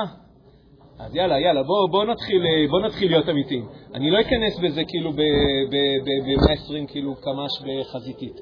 [1.00, 3.66] אז יאללה, יאללה, בוא, בוא, נתחיל, אה, בוא נתחיל להיות אמיתיים.
[3.94, 8.40] אני לא אכנס בזה כאילו ב-120 כאילו קמ"ש בחזיתית.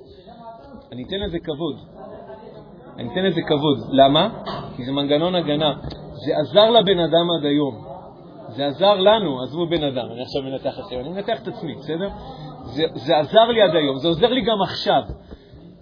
[0.92, 1.76] אני אתן לזה כבוד.
[2.98, 3.78] אני אתן לזה כבוד.
[3.92, 4.30] למה?
[4.76, 5.74] כי זה מנגנון הגנה.
[6.26, 7.95] זה עזר לבן אדם עד היום.
[8.48, 12.10] זה עזר לנו, עזבו בן אדם, אני עכשיו מנתח אחר, אני מנתח את עצמי, בסדר?
[12.66, 15.02] זה, זה עזר לי עד היום, זה עוזר לי גם עכשיו.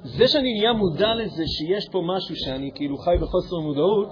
[0.03, 4.07] זה שאני נהיה מודע לזה שיש פה משהו שאני כאילו חי בחוסר מודעות,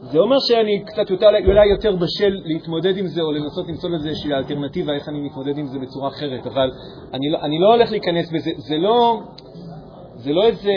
[0.00, 4.08] זה אומר שאני קצת יותר, אולי יותר בשל להתמודד עם זה או לנסות למצוא לזה
[4.08, 6.70] איזושהי אלטרנטיבה איך אני מתמודד עם זה בצורה אחרת, אבל
[7.12, 9.20] אני לא, אני לא הולך להיכנס בזה, זה לא,
[10.14, 10.72] זה לא איזה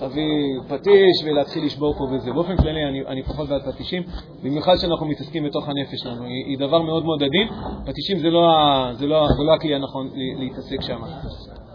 [0.00, 2.32] להביא פטיש ולהתחיל לשבור פה וזה.
[2.32, 4.02] באופן כללי אני, אני פחות בעד פטישים,
[4.42, 6.24] במיוחד שאנחנו מתעסקים בתוך הנפש שלנו.
[6.24, 7.48] היא, היא דבר מאוד מאוד עדין.
[7.86, 8.46] פטישים זה לא,
[8.92, 11.00] זה לא, זה לא הכלי הנכון להתעסק שם.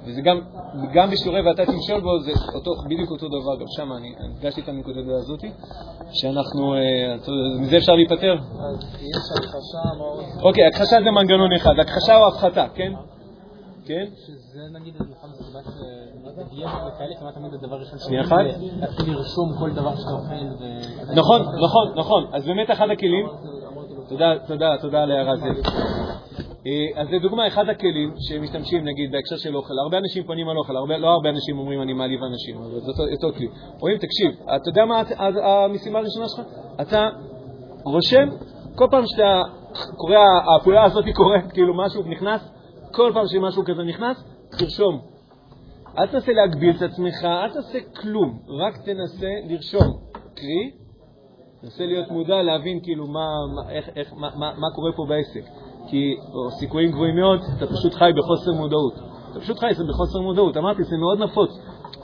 [0.07, 0.39] וזה גם,
[0.93, 4.69] גם בשיעורי ואתה תמשול בו, זה אותו, בדיוק אותו דבר, גם שם אני הדגשתי את
[4.69, 5.43] הנקודה הזאת,
[6.13, 7.15] שאנחנו, אה,
[7.59, 8.35] מזה אפשר להיפטר?
[8.99, 10.43] יש הכחשה, מה?
[10.43, 12.93] אוקיי, הכחשה זה מנגנון אחד, הכחשה או הפחתה, כן?
[13.85, 14.05] כן?
[14.15, 14.93] שזה נגיד
[17.19, 18.37] כמעט תמיד הדבר הראשון שנייה אחת.
[18.79, 20.63] להתחיל לרשום כל דבר שאתה אוכל.
[21.15, 22.25] נכון, נכון, נכון.
[22.33, 23.27] אז באמת אחד הכלים,
[24.09, 25.65] תודה, תודה, תודה על ההערה הזאת.
[26.67, 29.73] אה, אז זה דוגמה, אחד הכלים שמשתמשים, נגיד, בהקשר של אוכל.
[29.83, 32.91] הרבה אנשים פונים על אוכל, הרבה, לא הרבה אנשים אומרים אני מעליב אנשים, אבל זה
[32.91, 33.47] אותו, אותו כלי.
[33.79, 35.01] רואים, תקשיב, אתה יודע מה
[35.43, 36.41] המשימה הראשונה שלך?
[36.81, 37.09] אתה
[37.85, 38.29] רושם,
[38.75, 39.41] כל פעם שאתה
[39.97, 40.17] קורא,
[40.55, 42.51] הפעולה הזאת קורית, כאילו משהו נכנס,
[42.91, 44.23] כל פעם שמשהו כזה נכנס,
[44.59, 45.16] תרשום.
[45.97, 50.07] אל תנסה להגביל את עצמך, אל תעשה כלום, רק תנסה לרשום.
[50.35, 50.71] קרי,
[51.61, 55.49] תנסה להיות מודע, להבין כאילו מה, מה, איך, איך, מה, מה, מה קורה פה בעסק.
[55.87, 58.93] כי או סיכויים גבוהים מאוד, אתה פשוט חי בחוסר מודעות.
[59.31, 60.57] אתה פשוט חי בחוסר מודעות.
[60.57, 61.49] אמרתי, זה מאוד נפוץ.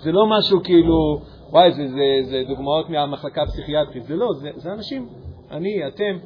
[0.03, 4.03] זה לא משהו כאילו, וואי, זה, זה, זה דוגמאות מהמחלקה הפסיכיאטרית.
[4.03, 5.09] זה לא, זה, זה אנשים,
[5.51, 6.17] אני, אתם,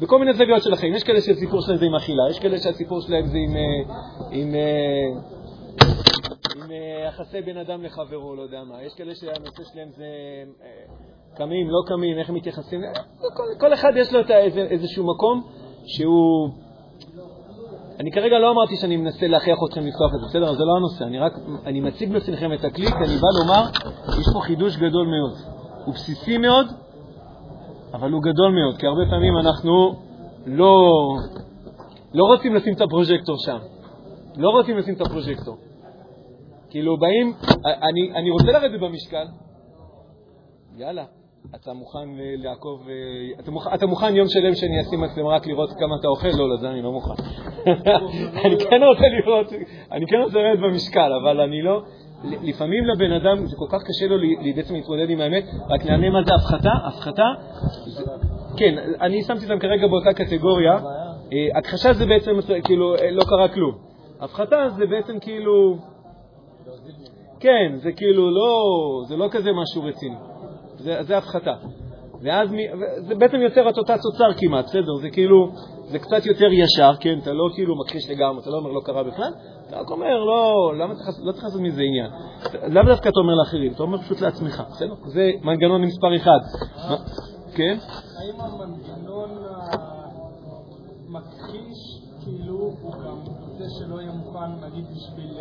[0.00, 0.94] בכל מיני זוויות של החיים.
[0.94, 3.94] יש כאלה שהסיפור שלהם זה עם אכילה, יש כאלה שהסיפור שלהם זה עם, אה,
[4.30, 5.20] עם, אה,
[5.82, 6.11] עם,
[6.56, 8.82] עם אה, יחסי בין אדם לחברו, לא יודע מה.
[8.82, 10.06] יש כאלה שהנושא שלהם זה
[11.36, 12.80] קמים, לא קמים, איך הם מתייחסים.
[13.36, 14.20] כל, כל אחד יש לו
[14.70, 15.42] איזשהו מקום
[15.86, 16.48] שהוא...
[18.00, 20.52] אני כרגע לא אמרתי שאני מנסה להכריח אתכם לפתוח את זה, בסדר?
[20.52, 21.04] זה לא הנושא.
[21.04, 21.32] אני רק,
[21.66, 23.70] אני מציג בפניכם את הכלי, כי אני בא לומר,
[24.20, 25.38] יש פה חידוש גדול מאוד.
[25.84, 26.66] הוא בסיסי מאוד,
[27.94, 29.94] אבל הוא גדול מאוד, כי הרבה פעמים אנחנו
[30.46, 30.90] לא,
[32.14, 33.58] לא רוצים לשים את הפרוז'קטור שם.
[34.36, 35.56] לא רוצים לשים את הפרוז'קטור.
[36.72, 37.32] כאילו באים,
[37.64, 39.26] אני, אני רוצה לרדת במשקל,
[40.76, 41.04] יאללה,
[41.54, 42.88] אתה מוכן לעקוב,
[43.40, 46.28] אתה מוכן, אתה מוכן יום שלם שאני אשים מצלמה רק לראות כמה אתה אוכל?
[46.38, 47.22] לא, לזה אני לא מוכן.
[48.44, 49.46] אני כן רוצה לראות,
[49.92, 51.82] אני כן רוצה לרדת במשקל, אבל אני לא,
[52.24, 54.16] לפעמים לבן אדם זה כל כך קשה לו
[54.56, 56.72] בעצם להתמודד עם האמת, רק נענה מה זה הפחתה.
[56.88, 57.26] הפחתה,
[58.56, 60.72] כן, אני שמתי אותם כרגע באותה קטגוריה.
[61.32, 62.30] אה, הכחשה זה בעצם
[62.64, 63.74] כאילו אה, לא קרה כלום.
[64.20, 65.76] הפחתה זה בעצם כאילו,
[67.40, 68.64] כן, זה כאילו לא,
[69.08, 70.16] זה לא כזה משהו רציני.
[70.78, 71.54] זה, זה הפחתה.
[72.22, 72.48] ואז
[73.08, 74.94] זה בעצם יוצר את אותה תוצר כמעט, בסדר?
[75.02, 75.50] זה כאילו,
[75.84, 77.18] זה קצת יותר ישר, כן?
[77.22, 79.32] אתה לא כאילו מכחיש לגמרי, אתה לא אומר לא קרה בכלל,
[79.68, 82.10] אתה רק אומר, לא, למה צריך, לא צריך לעשות מזה עניין.
[82.68, 83.72] למה דווקא אתה אומר לאחרים?
[83.72, 84.94] אתה אומר פשוט לעצמך, בסדר?
[85.06, 86.38] זה מנגנון מספר אחד.
[87.54, 87.78] כן?
[88.18, 89.30] האם המנגנון
[91.08, 91.78] המכחיש,
[92.24, 93.18] כאילו, הוא גם
[93.58, 95.38] זה שלא יהיה מוכן, נגיד, בשביל...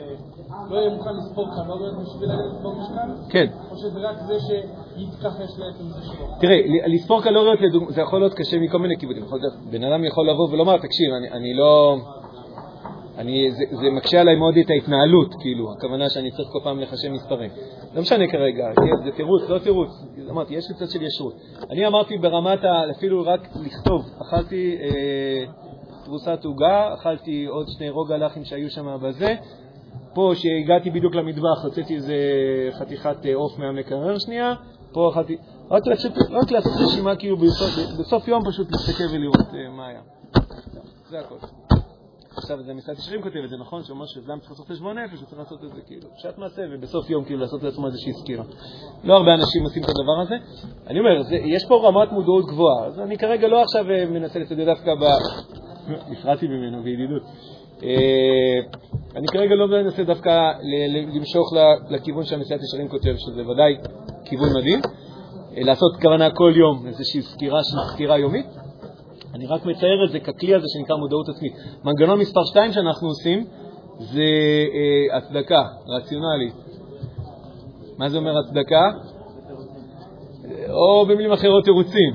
[0.69, 3.30] לא יהיה מוכן לספור קלוריות בשביל לספור משקל?
[3.30, 3.45] כן.
[3.71, 6.26] או שזה רק זה שיתכחש לעצם זה שלו?
[6.39, 9.24] תראה, לספור קלוריות זה יכול להיות קשה מכל מיני כיוונים.
[9.71, 11.97] בן אדם יכול לבוא ולומר, תקשיב, אני, אני לא...
[13.17, 17.10] אני, זה, זה מקשה עליי מאוד את ההתנהלות, כאילו, הכוונה שאני צריך כל פעם לחשב
[17.10, 17.50] מספרים.
[17.95, 19.89] לא משנה כרגע, כן, זה תירוץ, לא תירוץ.
[20.30, 21.34] אמרתי, יש קצת של ישרות.
[21.71, 22.91] אני אמרתי ברמת ה...
[22.97, 25.45] אפילו רק לכתוב, אכלתי אה,
[26.06, 29.36] תבוסת עוגה, אכלתי עוד שני רוגלחים שהיו שם בזה.
[30.13, 32.15] פה, שהגעתי בדיוק למטבח, הוצאתי איזה
[32.80, 34.54] חתיכת אה, עוף מהמקרר שנייה,
[34.91, 35.38] פה אכלתי...
[35.71, 37.69] רק, לעשות, רק לעשות רשימה, כאילו בסוף,
[38.00, 40.02] בסוף יום פשוט להסתכל ולראות אה, מה היה.
[41.10, 41.36] זה הכל.
[42.38, 43.84] עכשיו, זה מסעד ישרים כותב את זה, נכון?
[43.84, 47.10] שאומר שאדם צריך לעשות חשבון נפש, הוא צריך לעשות את זה כאילו פשט מעשה, ובסוף
[47.10, 48.43] יום כאילו לעשות לעצמו איזושהי סקירה.
[49.04, 50.36] לא הרבה אנשים עושים את הדבר הזה.
[50.88, 54.39] אני אומר, זה, יש פה רמת מודעות גבוהה, אז אני כרגע לא עכשיו אה, מנסה
[54.39, 55.04] לצדד דווקא ב...
[56.12, 57.24] הפרעתי ממנו בידידות.
[59.15, 60.52] אני כרגע לא מנסה דווקא
[61.13, 61.54] למשוך
[61.89, 63.78] לכיוון שהמסעד ישרים כותב, שזה ודאי
[64.26, 64.80] כיוון מדהים.
[65.58, 67.60] אה, לעשות כוונה כל יום איזושהי סקירה,
[67.93, 68.45] סקירה יומית.
[69.34, 71.54] אני רק מצייר את זה ככלי הזה שנקרא מודעות עצמית.
[71.84, 73.45] מנגנון מספר 2 שאנחנו עושים
[74.00, 74.21] זה
[74.74, 76.54] אה, הצדקה רציונלית.
[77.97, 78.91] מה זה אומר הצדקה?
[80.69, 82.13] או במילים אחרות תירוצים.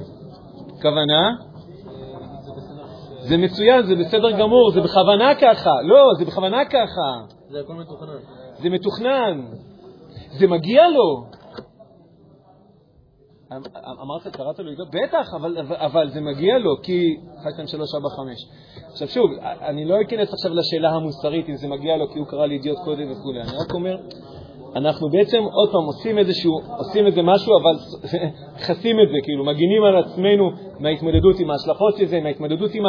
[0.83, 1.46] כוונה?
[3.29, 5.71] זה מצוין, זה בסדר גמור, זה בכוונה ככה.
[5.83, 7.35] לא, זה בכוונה ככה.
[7.51, 8.19] זה הכל מתוכנן.
[8.63, 9.41] זה מתוכנן.
[10.39, 11.25] זה מגיע לו.
[13.53, 14.85] אמ, אמ, אמרת, קראת לו עידו?
[14.87, 18.47] בטח, אבל, אבל זה מגיע לו, כי 1, 2, 3, 4, 5.
[18.93, 22.47] עכשיו שוב, אני לא אכנס עכשיו לשאלה המוסרית אם זה מגיע לו כי הוא קרא
[22.47, 23.97] לי אידיוט קודם וכו', אני רק אומר,
[24.77, 27.75] אנחנו בעצם עוד פעם עושים איזשהו, עושים איזה משהו, אבל
[28.67, 32.83] חסים את זה, כאילו מגינים על עצמנו מההתמודדות עם ההשלכות של זה, מההתמודדות עם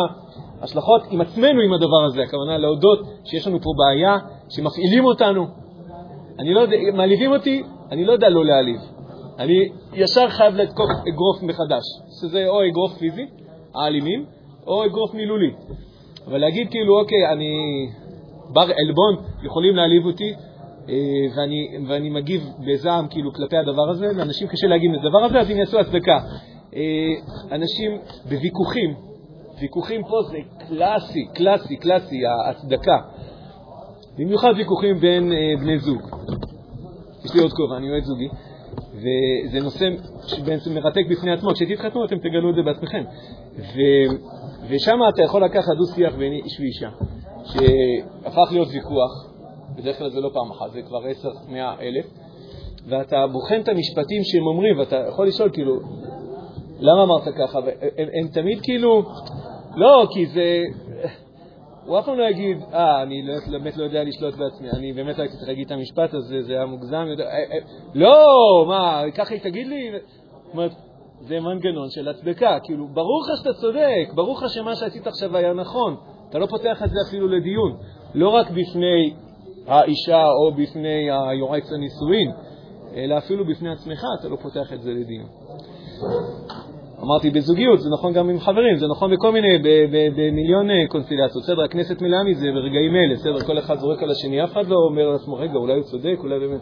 [0.61, 4.17] ההשלכות עם עצמנו עם הדבר הזה, הכוונה להודות שיש לנו פה בעיה,
[4.49, 5.45] שמפעילים אותנו.
[6.39, 8.79] אני לא יודע, מעליבים אותי, אני לא יודע לא להעליב.
[9.39, 11.83] אני ישר חייב לתקוף אגרוף מחדש,
[12.21, 13.25] שזה או אגרוף פיזי,
[13.75, 14.25] האלימים,
[14.67, 15.51] או אגרוף מילולי.
[16.27, 17.49] אבל להגיד כאילו, אוקיי, אני
[18.53, 20.33] בר עלבון, יכולים להעליב אותי,
[21.35, 25.49] ואני, ואני מגיב בזעם כאילו כלפי הדבר הזה, לאנשים קשה להגיד את הדבר הזה, אז
[25.49, 26.19] הם יעשו הצדקה.
[26.75, 26.81] אה,
[27.51, 27.97] אנשים
[28.29, 28.93] בוויכוחים,
[29.61, 32.97] ויכוחים פה זה קלאסי, קלאסי, קלאסי, ההצדקה.
[34.17, 36.01] במיוחד ויכוחים בין אה, בני זוג.
[37.25, 38.27] יש לי עוד כובע, אני יועץ זוגי,
[38.93, 39.89] וזה נושא
[40.27, 41.49] שבעצם מרתק בפני עצמו.
[41.53, 43.03] כשתתחתנו אתם תגלו את זה בעצמכם.
[43.57, 43.79] ו...
[44.69, 46.89] ושם אתה יכול לקחת דו-שיח בין איש ואישה,
[47.45, 49.26] שהפך להיות ויכוח,
[49.77, 52.05] בדרך כלל זה לא פעם אחת, זה כבר עשר, מאה אלף,
[52.87, 55.79] ואתה בוחן את המשפטים שהם אומרים, ואתה יכול לשאול, כאילו,
[56.79, 57.59] למה אמרת ככה?
[57.97, 59.03] הם, הם תמיד כאילו,
[59.75, 60.63] לא, כי זה...
[61.85, 65.17] הוא אף פעם לא יגיד, אה, אני לא, באמת לא יודע לשלוט בעצמי, אני באמת
[65.17, 67.05] לא הייתי צריך להגיד את המשפט הזה, זה היה מוגזם.
[67.09, 67.57] יודע, אה, אה,
[67.95, 69.91] לא, מה, ככה היא תגיד לי?
[71.21, 72.57] זה מנגנון של הצדקה.
[72.63, 75.95] כאילו, ברור לך שאתה צודק, ברור לך שמה שעשית עכשיו היה נכון.
[76.29, 77.77] אתה לא פותח את זה אפילו לדיון.
[78.15, 79.13] לא רק בפני
[79.67, 82.31] האישה או בפני היועץ הנישואין,
[82.95, 85.27] אלא אפילו בפני עצמך אתה לא פותח את זה לדיון.
[87.03, 89.57] אמרתי בזוגיות, זה נכון גם עם חברים, זה נכון בכל מיני,
[90.15, 91.43] במיליון אה, קונסטילציות.
[91.43, 94.75] בסדר, הכנסת מלאה מזה ברגעים אלה, בסדר, כל אחד זורק על השני, אף אחד לא
[94.89, 96.61] אומר לעצמו, רגע, אולי הוא צודק, אולי באמת...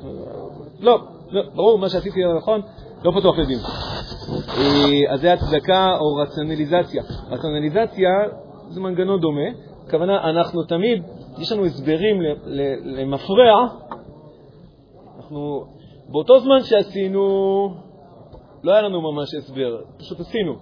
[0.79, 0.99] לא,
[1.31, 2.61] לא, ברור, מה שעשיתי היה נכון,
[3.03, 3.61] לא פתוח לדיון.
[4.57, 7.03] אה, אז זה הצדקה או רציונליזציה.
[7.29, 8.09] רציונליזציה
[8.69, 9.49] זה מנגנון דומה,
[9.87, 11.03] הכוונה, אנחנו תמיד,
[11.37, 12.21] יש לנו הסברים
[12.83, 13.67] למפרע,
[15.17, 15.65] אנחנו,
[16.09, 17.21] באותו זמן שעשינו
[18.63, 20.55] לא היה לנו ממש הסבר, פשוט עשינו.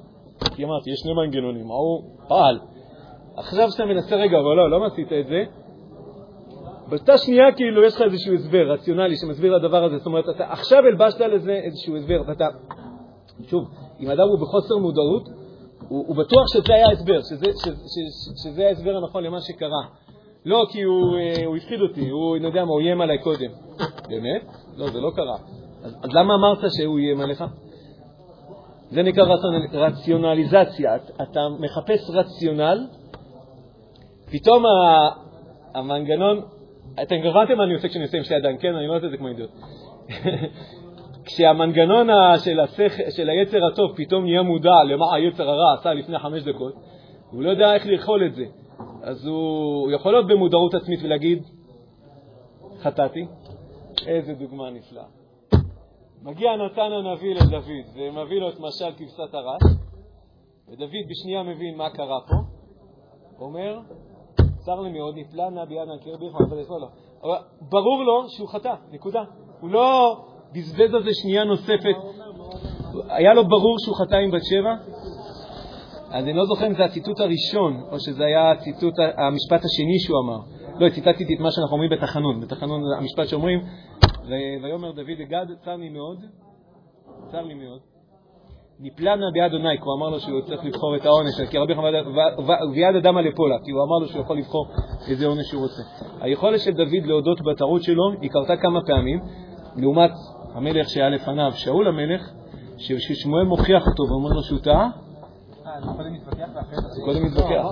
[0.55, 2.59] כי אמרתי, יש שני מנגנונים, ההוא פעל.
[3.37, 5.43] עכשיו שאתה מנסה, רגע, אבל לא, למה עשית את זה?
[6.89, 9.97] באותה שנייה כאילו יש לך איזשהו הסבר רציונלי שמסביר לדבר הזה.
[9.97, 12.45] זאת אומרת, אתה עכשיו הלבשת לזה איזשהו הסבר, ואתה,
[13.47, 13.63] שוב,
[13.99, 15.29] אם אדם הוא בחוסר מודעות,
[15.89, 20.02] הוא, הוא בטוח שזה היה ההסבר, שזה, שזה, שזה, שזה ההסבר הנכון למה שקרה.
[20.45, 23.51] לא כי הוא, אה, הוא הפחיד אותי, הוא, אני יודע מה, הוא איים עליי קודם.
[24.09, 24.41] באמת?
[24.77, 25.37] לא, זה לא קרה.
[25.83, 27.43] אז, אז למה אמרת שהוא איים עליך?
[28.89, 29.23] זה נקרא
[29.73, 30.95] רציונליזציה.
[30.95, 32.87] אתה מחפש רציונל,
[34.31, 34.63] פתאום
[35.75, 36.41] המנגנון,
[37.01, 38.75] אתם כבר הבנתם מה אני עושה כשאני עושה עם שתי ידיים, כן?
[38.75, 39.49] אני לא עושה את זה כמו אידיוט.
[41.25, 42.93] כשהמנגנון של, השכ...
[43.09, 46.73] של היצר הטוב פתאום נהיה מודע למה היצר הרע עשה לפני חמש דקות,
[47.31, 48.43] הוא לא יודע איך לאכול את זה.
[49.03, 51.43] אז הוא יכול להיות במודעות עצמית ולהגיד,
[52.79, 53.25] חטאתי.
[54.07, 55.05] איזה דוגמה נפלאה.
[56.21, 59.61] מגיע נתן הנביא לדוד ומביא לו את משל כבשת הרש,
[60.69, 62.35] ודוד בשנייה מבין מה קרה פה,
[63.39, 63.79] אומר,
[64.65, 66.87] צר לי מאוד, נפלא נא ביד הנקיר ביך ועבד לו.
[67.23, 67.37] אבל
[67.69, 69.23] ברור לו שהוא חטא, נקודה.
[69.61, 70.17] הוא לא
[70.53, 71.95] בזבז על זה שנייה נוספת.
[73.09, 74.92] היה לו ברור שהוא חטא עם בת שבע?
[76.13, 80.19] אז אני לא זוכר אם זה הציטוט הראשון, או שזה היה הציטוט, המשפט השני שהוא
[80.19, 80.39] אמר.
[80.79, 82.39] לא, ציטטתי את מה שאנחנו אומרים בתחנון.
[82.39, 83.59] בתחנון המשפט שאומרים,
[84.63, 86.17] ויאמר דוד לגד, צר לי מאוד,
[87.31, 87.79] צר לי מאוד.
[88.79, 91.91] נפלנה ביד אדוני, כי הוא אמר לו שהוא צריך לבחור את העונש, כי רבי חמד,
[92.73, 94.67] ויד אדם על אפולה, כי הוא אמר לו שהוא יכול לבחור
[95.09, 95.81] איזה עונש שהוא רוצה.
[96.21, 99.19] היכולת של דוד להודות בטעות שלו, היא קרתה כמה פעמים,
[99.75, 100.11] לעומת
[100.53, 102.21] המלך שהיה לפניו, שאול המלך,
[102.77, 104.89] ששמואל מוכיח אותו ואומר לו שהוא טעה.
[105.73, 107.01] אה, קודם מתווכח ואחרי זה...
[107.05, 107.49] קודם מתווכח.
[107.49, 107.69] לא,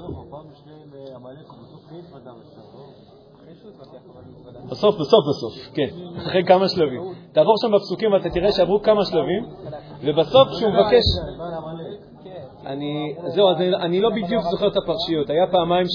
[0.00, 0.72] לא, פעם שני
[1.14, 1.46] עמלק,
[4.70, 7.02] בסוף בסוף, בסוף, כן, אחרי כמה שלבים.
[7.32, 9.46] תעבור שם בפסוקים ואתה תראה שעברו כמה שלבים,
[10.00, 11.04] ובסוף כשהוא מבקש...
[12.66, 15.30] אני, זהו, אז אני לא בדיוק זוכר את הפרשיות.
[15.30, 15.86] היה פעמיים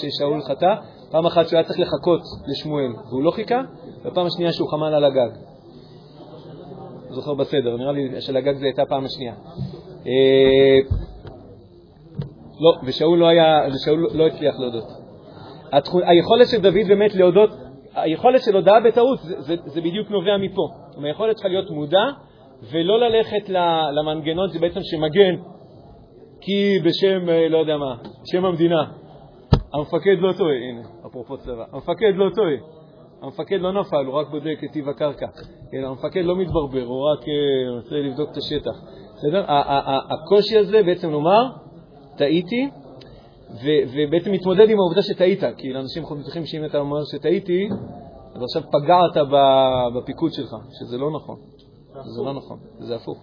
[0.00, 0.74] ששאול חטא,
[1.10, 3.60] פעם אחת שהוא היה צריך לחכות לשמואל והוא לא חיכה,
[4.04, 5.30] ופעם השנייה שהוא חמל על הגג.
[7.10, 9.34] זוכר בסדר, נראה לי שלגג זה הייתה הפעם השנייה.
[10.06, 10.78] אה,
[12.60, 14.84] לא, ושאול לא, היה, ושאול לא הצליח להודות.
[16.06, 17.50] היכולת של דוד באמת להודות,
[17.94, 20.68] היכולת של הודעה בטעות, זה, זה, זה בדיוק נובע מפה.
[21.04, 22.04] היכולת צריכה להיות מודע
[22.72, 23.48] ולא ללכת
[23.92, 25.34] למנגנון, זה בעצם שמגן,
[26.40, 27.96] כי בשם, אה, לא יודע מה,
[28.32, 28.84] שם המדינה.
[29.74, 32.78] המפקד לא טועה, הנה, אפרופו צבא, המפקד לא טועה.
[33.22, 35.26] המפקד לא נפל, הוא רק בודק את טיב הקרקע.
[35.70, 38.76] כן, המפקד לא מתברבר, הוא רק אה, רוצה לבדוק את השטח.
[39.18, 39.44] בסדר?
[40.10, 41.42] הקושי הזה בעצם לומר,
[42.16, 42.70] טעיתי,
[43.64, 47.68] ובעצם מתמודד עם העובדה שטעית, כי לאנשים בטוחים שאם אתה אומר שטעיתי,
[48.34, 49.28] אז עכשיו פגעת
[49.96, 51.36] בפיקוד שלך, שזה לא נכון.
[52.04, 53.18] זה לא נכון, זה הפוך.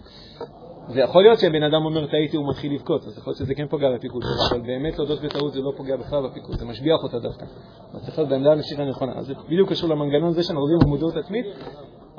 [0.87, 3.67] זה יכול להיות שבן אדם אומר טעיתי, הוא מתחיל לבכות, אז יכול להיות שזה כן
[3.67, 7.19] פוגע בפיקוד שלך, אבל באמת להודות בטעות זה לא פוגע בכלל בפיקוד, זה משביח אותה
[7.19, 7.45] דווקא.
[7.93, 9.13] אז צריך להיות בעמדה הנשירה הנכונה.
[9.15, 11.45] אז זה בדיוק קשור למנגנון הזה שאנחנו עובדים במודעות עצמית,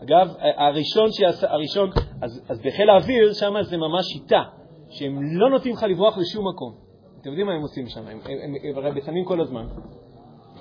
[0.02, 1.90] אגב, הראשון שעשה, הראשון,
[2.22, 4.42] אז, אז בחיל האוויר, שם זה ממש שיטה,
[4.90, 6.74] שהם לא נותנים לך לברוח לשום מקום.
[7.20, 8.00] אתם יודעים מה הם עושים שם?
[8.00, 9.66] הם, הם, הם, הם בצנים כל הזמן.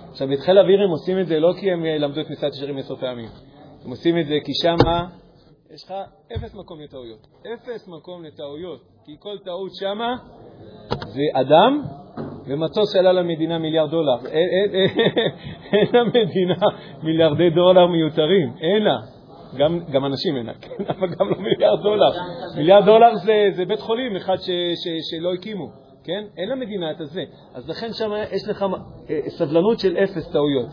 [0.10, 2.78] עכשיו, בחיל האוויר הם עושים את זה לא כי הם אה, למדו את מסעת ישרים
[2.78, 3.30] עשר פעמים.
[3.86, 4.76] הם עושים את זה כי שם
[5.74, 5.94] יש לך
[6.36, 7.28] אפס מקום לטעויות.
[7.54, 8.82] אפס מקום לטעויות.
[9.06, 10.00] כי כל טעות שם
[10.90, 11.82] זה אדם
[12.48, 14.18] ומטוס שעלה למדינה מיליארד דולר.
[15.74, 16.68] אין למדינה
[17.04, 19.15] מיליארדי דולר מיותרים, אין לה.
[19.58, 22.12] גם, גם אנשים לה, כן, אבל גם לא מיליארד דולר.
[22.56, 25.70] מיליארד דולר זה, זה בית חולים אחד ש, ש, שלא הקימו,
[26.04, 26.24] כן?
[26.38, 27.24] אין למדינה את הזה.
[27.54, 28.66] אז לכן שם יש לך
[29.10, 30.70] אה, סבלנות של אפס טעויות.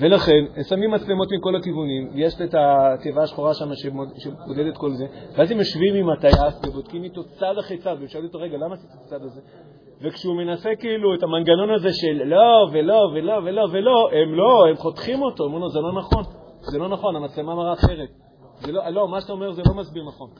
[0.00, 5.58] ולכן שמים מצלמות מכל הכיוונים, יש את התיבה השחורה שם שמודדת כל זה, ואז הם
[5.58, 9.22] יושבים עם הטייס ובודקים איתו צד אחרי צד, ושואלים אותו, רגע, למה עשית את הצד
[9.22, 9.40] הזה?
[10.02, 14.76] וכשהוא מנסה כאילו את המנגנון הזה של לא ולא ולא ולא ולא, הם לא, הם
[14.76, 16.24] חותכים אותו, אומרים לו, זה לא נכון,
[16.70, 18.08] זה לא נכון, המצלמה מראה אחרת.
[18.68, 20.30] לא, לא, מה שאתה אומר זה לא מסביר נכון.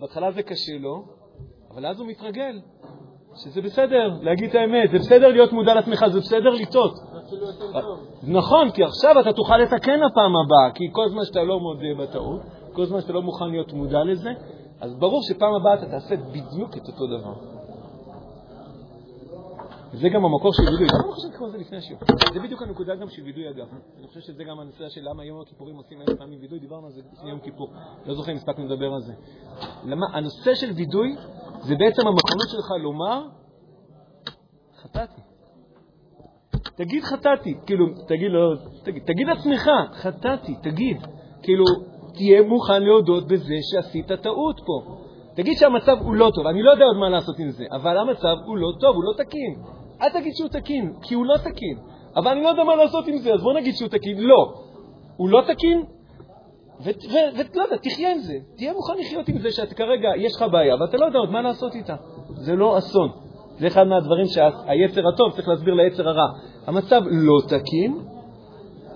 [0.00, 1.04] בהתחלה זה קשה לו,
[1.74, 2.60] אבל אז הוא מתרגל.
[3.36, 6.94] שזה בסדר להגיד את האמת, זה בסדר להיות מודע לעצמך, זה בסדר לטעות.
[8.22, 12.40] נכון, כי עכשיו אתה תוכל לתקן הפעם הבאה, כי כל זמן שאתה לא מודה בטעות,
[12.72, 14.30] כל זמן שאתה לא מוכן להיות מודע לזה,
[14.80, 17.59] אז ברור שפעם הבאה אתה תעשה בדיוק את אותו דבר.
[19.92, 20.86] וזה גם המקור של וידוי.
[20.86, 22.02] למה לא חשבתי כמו זה לפני השיעור?
[22.32, 23.66] זה בדיוק הנקודה גם של וידוי אגב.
[23.98, 26.92] אני חושב שזה גם הנושא של למה יום הכיפורים עושים אלף פעמים וידוי, דיברנו על
[26.92, 27.68] זה לפני יום כיפור.
[28.06, 29.12] לא זוכר אם הספקנו לדבר על זה.
[29.84, 30.06] למה?
[30.12, 31.16] הנושא של וידוי
[31.60, 33.22] זה בעצם המכונות שלך לומר,
[34.82, 35.20] חטאתי.
[36.76, 40.96] תגיד חטאתי, כאילו, תגיד לא, תגיד, תגיד לעצמך, חטאתי, תגיד.
[41.42, 41.64] כאילו,
[42.14, 44.96] תהיה מוכן להודות בזה שעשית טעות פה.
[45.34, 48.36] תגיד שהמצב הוא לא טוב, אני לא יודע עוד מה לעשות עם זה, אבל המצב
[48.46, 49.79] הוא לא טוב, הוא לא תקין.
[50.02, 51.78] אל תגיד שהוא תקין, כי הוא לא תקין.
[52.16, 54.18] אבל אני לא יודע מה לעשות עם זה, אז בוא נגיד שהוא תקין.
[54.18, 54.54] לא.
[55.16, 55.82] הוא לא תקין,
[56.84, 58.34] ולא יודע, תחיה עם זה.
[58.56, 61.42] תהיה מוכן לחיות עם זה שאתה כרגע, יש לך בעיה, ואתה לא יודע עוד מה
[61.42, 61.96] לעשות איתה.
[62.28, 63.08] זה לא אסון.
[63.58, 66.28] זה אחד מהדברים שהיצר הטוב צריך להסביר ליצר הרע.
[66.66, 67.98] המצב לא תקין,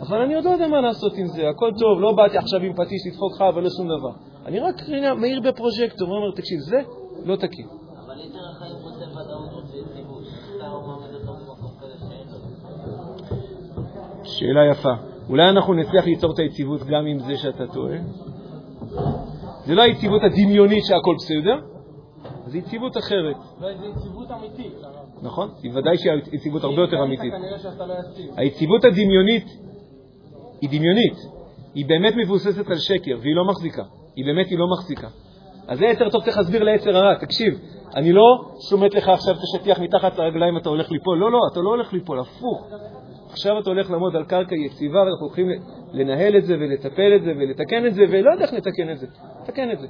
[0.00, 2.72] אבל אני עוד לא יודע מה לעשות עם זה, הכל טוב, לא באתי עכשיו עם
[2.72, 4.12] פטיש לדפוק לך ולא שום דבר.
[4.46, 4.74] אני רק
[5.16, 6.80] מאיר בפרוז'קטור ואומר, תקשיב, זה
[7.24, 7.66] לא תקין.
[8.06, 8.38] אבל יתר
[14.24, 14.92] שאלה יפה.
[15.28, 17.96] אולי אנחנו נצליח ליצור את היציבות גם עם זה שאתה טועה?
[19.64, 21.60] זה לא היציבות הדמיונית שהכל בסדר,
[22.46, 23.36] זה יציבות אחרת.
[23.60, 24.72] לא, זה יציבות אמיתית.
[25.22, 27.32] נכון, היא ודאי שהיא יציבות הרבה יותר אמיתית.
[27.32, 28.30] לא יציב.
[28.36, 29.46] היציבות הדמיונית
[30.60, 31.16] היא דמיונית,
[31.74, 33.82] היא באמת מבוססת על שקר, והיא לא מחזיקה.
[34.16, 35.08] היא באמת היא לא מחזיקה.
[35.66, 37.58] אז זה יותר טוב צריך להסביר ליצר הרע, תקשיב,
[37.94, 38.22] אני לא
[38.70, 41.18] שומט לך עכשיו את השטיח מתחת לרגליים, אתה הולך ליפול.
[41.18, 42.68] לא, לא, אתה לא הולך ליפול, הפוך.
[43.34, 45.48] עכשיו אתה הולך לעמוד על קרקע יציבה, ואנחנו הולכים
[45.92, 49.06] לנהל את זה ולטפל את זה ולתקן את זה, ולא יודע איך לתקן את זה.
[49.46, 49.86] תקן את זה.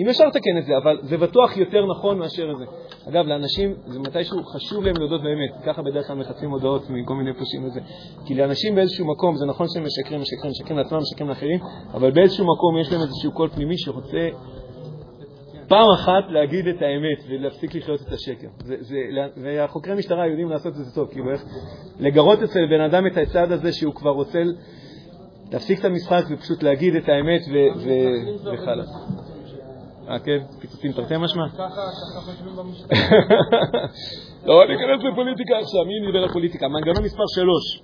[0.00, 2.64] אם אפשר לתקן את זה, אבל זה בטוח יותר נכון מאשר זה.
[3.08, 5.64] אגב, לאנשים, זה מתישהו חשוב להם להודות באמת.
[5.66, 7.80] ככה בדרך כלל מחצים הודעות מכל מיני פושעים וזה.
[8.26, 11.60] כי לאנשים באיזשהו מקום, זה נכון שהם משקרים, משקרים, משקרים לעצמם, משקרים לאחרים,
[11.94, 14.28] אבל באיזשהו מקום יש להם איזשהו קול פנימי שרוצה
[15.68, 18.48] פעם אחת להגיד את האמת ולהפסיק לחיות את השקר.
[18.64, 18.96] זה, זה,
[19.42, 21.44] והחוקרי משטרה יודעים לעשות את זה טוב, כאילו איך
[21.98, 24.38] לגרות אצל בן אדם את הצעד הזה שהוא כבר רוצה
[25.52, 27.40] להפסיק את המשחק ופשוט להגיד את האמת
[28.44, 28.88] וחלאס.
[30.08, 30.38] אה, כן?
[30.60, 31.48] פיצוצים תרתי משמע?
[31.48, 32.98] ככה חושבים במשטרה.
[34.46, 36.68] לא, אני אכנס לפוליטיקה עכשיו, מי מדבר על פוליטיקה?
[36.68, 37.82] מנגנון מספר 3.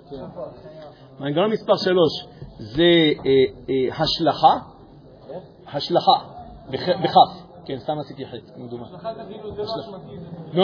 [1.20, 1.97] מנגנון מספר 3
[2.59, 3.30] זה אה,
[3.70, 4.55] אה, השלכה,
[5.66, 6.18] השלכה,
[6.70, 7.43] בכף.
[7.67, 8.87] כן, סתם עשיתי חטא, כמדומה.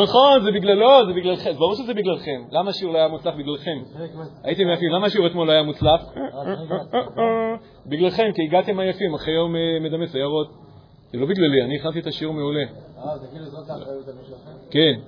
[0.03, 2.43] נכון, זה בגלל, לא, זה בגללכם, ברור שזה בגללכם.
[2.51, 3.79] למה השיעור לא היה מוצלח בגללכם?
[4.45, 6.01] הייתם יפים, למה השיעור אתמול לא היה מוצלח?
[7.87, 10.49] בגללכם, כי הגעתם עייפים, אחרי יום מדמה סיירות.
[11.13, 12.61] זה לא בגללי, אני הכנתי את השיעור מעולה.
[12.61, 14.51] אה, זה כאילו זאת האחריות על מישהו אחר?
[14.71, 15.01] כן.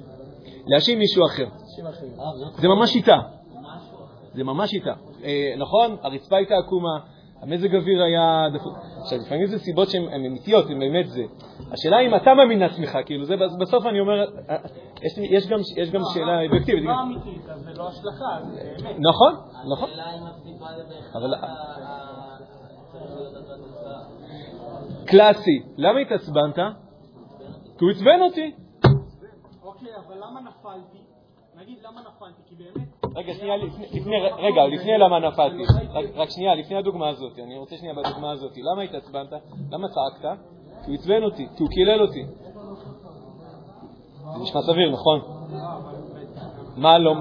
[0.67, 1.47] להאשים מישהו אחר.
[2.57, 3.17] זה ממש שיטה.
[4.35, 4.95] זה ממש שיטה.
[5.59, 6.99] נכון, הרצפה הייתה עקומה,
[7.43, 8.79] המזג אוויר היה דפוק.
[9.03, 11.23] עכשיו, לפעמים זה סיבות שהן אמיתיות, הן באמת זה.
[11.73, 14.25] השאלה אם אתה מאמין לעצמך, כאילו, זה בסוף אני אומר,
[15.03, 16.83] יש, יש, גם, יש גם שאלה אובייקטיבית.
[16.83, 18.97] זה לא אמיתית, אז זה לא השלכה, זה באמת.
[19.01, 19.35] נכון,
[19.73, 19.89] נכון.
[19.91, 20.67] השאלה אם הסיבה
[21.15, 21.63] אבל- לבהכרח
[25.07, 25.63] קלאסי.
[25.77, 26.55] למה התעצבנת?
[27.79, 28.55] כי הוא עצבן אותי.
[29.63, 31.02] אוקיי, אבל למה נפלתי?
[31.63, 32.89] נגיד למה נפלתי, כי באמת...
[33.17, 33.57] רגע, שנייה,
[33.93, 35.63] לפני, רגע, לפני למה נפלתי.
[36.15, 38.53] רק, שנייה, לפני הדוגמה הזאת, אני רוצה שנייה בדוגמה הזאת.
[38.57, 39.33] למה התעצבנת?
[39.71, 40.39] למה צעקת?
[40.85, 42.25] כי הוא עצבן אותי, כי הוא קילל אותי.
[44.35, 45.21] זה נשמע סביר, נכון?
[46.77, 47.15] מה לא,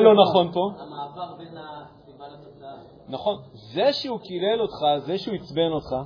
[0.00, 0.70] לא נכון פה?
[0.78, 2.70] המעבר בין הסיבה לתוצאה.
[3.08, 5.96] נכון, זה שהוא קילל אותך, זה שהוא עצבן אותך,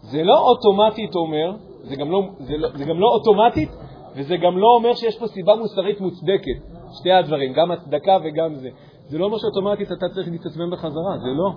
[0.00, 1.52] זה לא אוטומטית אומר,
[1.82, 3.70] זה גם לא, זה, לא, זה גם לא אוטומטית,
[4.14, 6.79] וזה גם לא אומר שיש פה סיבה מוסרית מוצדקת.
[6.92, 8.68] שתי הדברים, גם הצדקה וגם זה.
[9.06, 11.50] זה לא אומר שאוטומטית אתה צריך להתעצבן בחזרה, זה לא.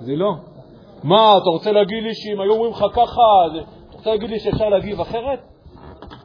[0.00, 0.34] זה לא.
[1.02, 3.22] מה, אתה רוצה להגיד לי שאם היו אומרים לך ככה,
[3.88, 5.40] אתה רוצה להגיד לי שאפשר להגיב אחרת?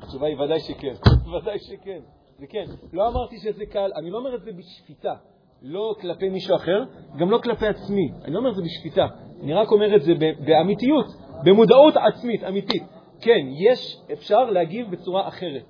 [0.01, 0.93] התשובה היא ודאי שכן,
[1.41, 1.99] ודאי שכן,
[2.39, 2.65] זה כן.
[2.93, 5.13] לא אמרתי שזה קל, אני לא אומר את זה בשפיטה,
[5.61, 6.83] לא כלפי מישהו אחר,
[7.17, 8.11] גם לא כלפי עצמי.
[8.25, 9.07] אני לא אומר את זה בשפיטה,
[9.43, 10.13] אני רק אומר את זה
[10.45, 11.05] באמיתיות,
[11.43, 12.83] במודעות עצמית, אמיתית.
[13.21, 15.63] כן, יש, אפשר להגיב בצורה אחרת.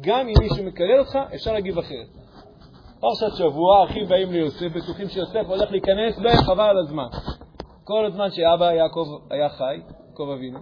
[0.00, 2.06] גם אם מישהו מקלל אותך, אפשר להגיב אחרת.
[3.00, 7.06] פרשת שבוע, אחים באים ליוסף, בטוחים שיוסף הולך להיכנס בהם, חבל על הזמן.
[7.84, 10.58] כל הזמן שאבא יעקב היה חי, יעקב אבינו,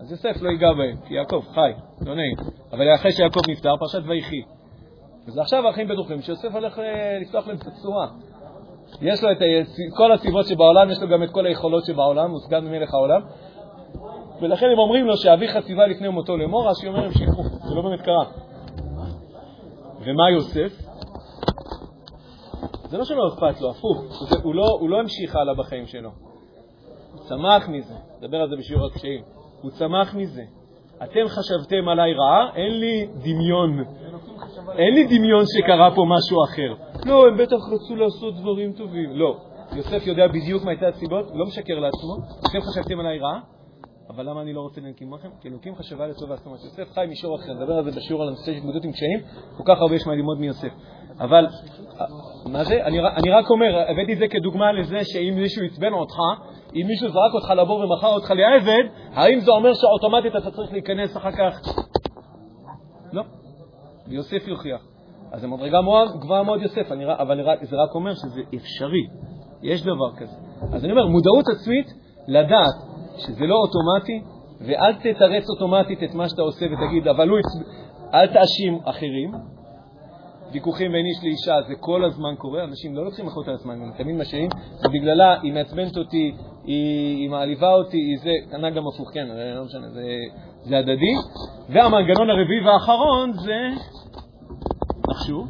[0.00, 1.72] אז יוסף לא ייגע בהם, כי יעקב חי,
[2.06, 2.36] לא נעים.
[2.72, 4.42] אבל אחרי שיעקב נפטר, פרשת ויחי.
[5.28, 8.08] אז עכשיו האחים בטוחים שיוסף הולך אה, לפתוח להם את הצורה.
[9.00, 9.38] יש לו את
[9.96, 13.20] כל הסיבות שבעולם, יש לו גם את כל היכולות שבעולם, הוא סגן מלך העולם.
[14.40, 17.82] ולכן הם אומרים לו שאביך ציווה לפני מותו לאמור, אז שאומר הם שיקרו, זה לא
[17.82, 18.24] באמת קרה.
[20.00, 20.72] ומה יוסף?
[22.88, 24.04] זה לא שלא אכפת לו, הפוך,
[24.42, 26.10] הוא לא, הוא לא המשיך הלאה בחיים שלו.
[27.12, 29.22] הוא צמח מזה, נדבר על זה בשיעור הקשיים.
[29.62, 30.42] הוא צמח מזה.
[31.04, 33.84] אתם חשבתם עליי רעה, אין לי דמיון.
[34.78, 36.74] אין לי דמיון שקרה פה משהו אחר.
[37.06, 39.10] לא, הם בטח רצו לעשות דברים טובים.
[39.16, 39.36] לא.
[39.76, 42.16] יוסף יודע בדיוק מה הייתה הסיבות, לא משקר לעצמו.
[42.50, 43.40] אתם חשבתם עליי רעה,
[44.10, 45.28] אבל למה אני לא רוצה להקים לכם?
[45.40, 46.36] כי אלוקים חשבה לטובה.
[46.36, 47.52] זאת אומרת, יוסף חי מישור אחר.
[47.52, 49.20] נדבר על זה בשיעור על הנושא של התמודדות עם קשיים,
[49.56, 50.72] כל כך הרבה יש מה ללמוד מיוסף.
[51.20, 51.46] אבל,
[52.46, 52.84] מה זה?
[52.84, 56.16] אני, רק אומר, הבאתי את זה כדוגמה לזה שאם מישהו עצבן אותך,
[56.74, 61.16] אם מישהו זרק אותך לבור ומכר אותך לעבד, האם זה אומר שאוטומטית אתה צריך להיכנס
[61.16, 61.60] אחר כך?
[63.12, 63.22] לא.
[64.08, 64.80] ויוסף יוכיח.
[65.32, 65.78] אז זה מדרגה
[66.20, 69.06] גבוהה מאוד יוסף, אבל זה רק אומר שזה אפשרי.
[69.62, 70.36] יש דבר כזה.
[70.72, 71.86] אז אני אומר, מודעות עצמית,
[72.28, 72.87] לדעת
[73.18, 74.22] שזה לא אוטומטי,
[74.60, 77.38] ואל תתרץ אוטומטית את מה שאתה עושה ותגיד, אבל הוא...
[78.14, 79.32] אל תאשים אחרים,
[80.52, 83.92] ויכוחים בין איש לאישה, זה כל הזמן קורה, אנשים לא לוקחים אחריות על עצמם, הם
[83.96, 84.50] תמיד משאירים,
[84.84, 86.32] ובגללה היא מעצבנת אותי,
[86.64, 90.02] היא, היא מעליבה אותי, היא זה, כנ"ל גם הפוך, כן, לא משנה, זה,
[90.62, 91.14] זה הדדי.
[91.68, 93.68] והמנגנון הרביעי והאחרון זה,
[95.10, 95.44] נחשו,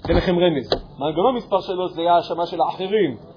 [0.00, 3.33] אתן לכם רמז, מנגנון מספר שלוש זה האשמה של האחרים.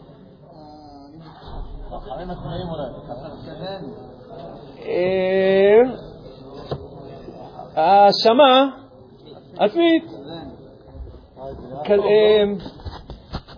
[4.86, 5.82] אה,
[7.76, 8.70] האשמה
[9.58, 10.04] עצמית.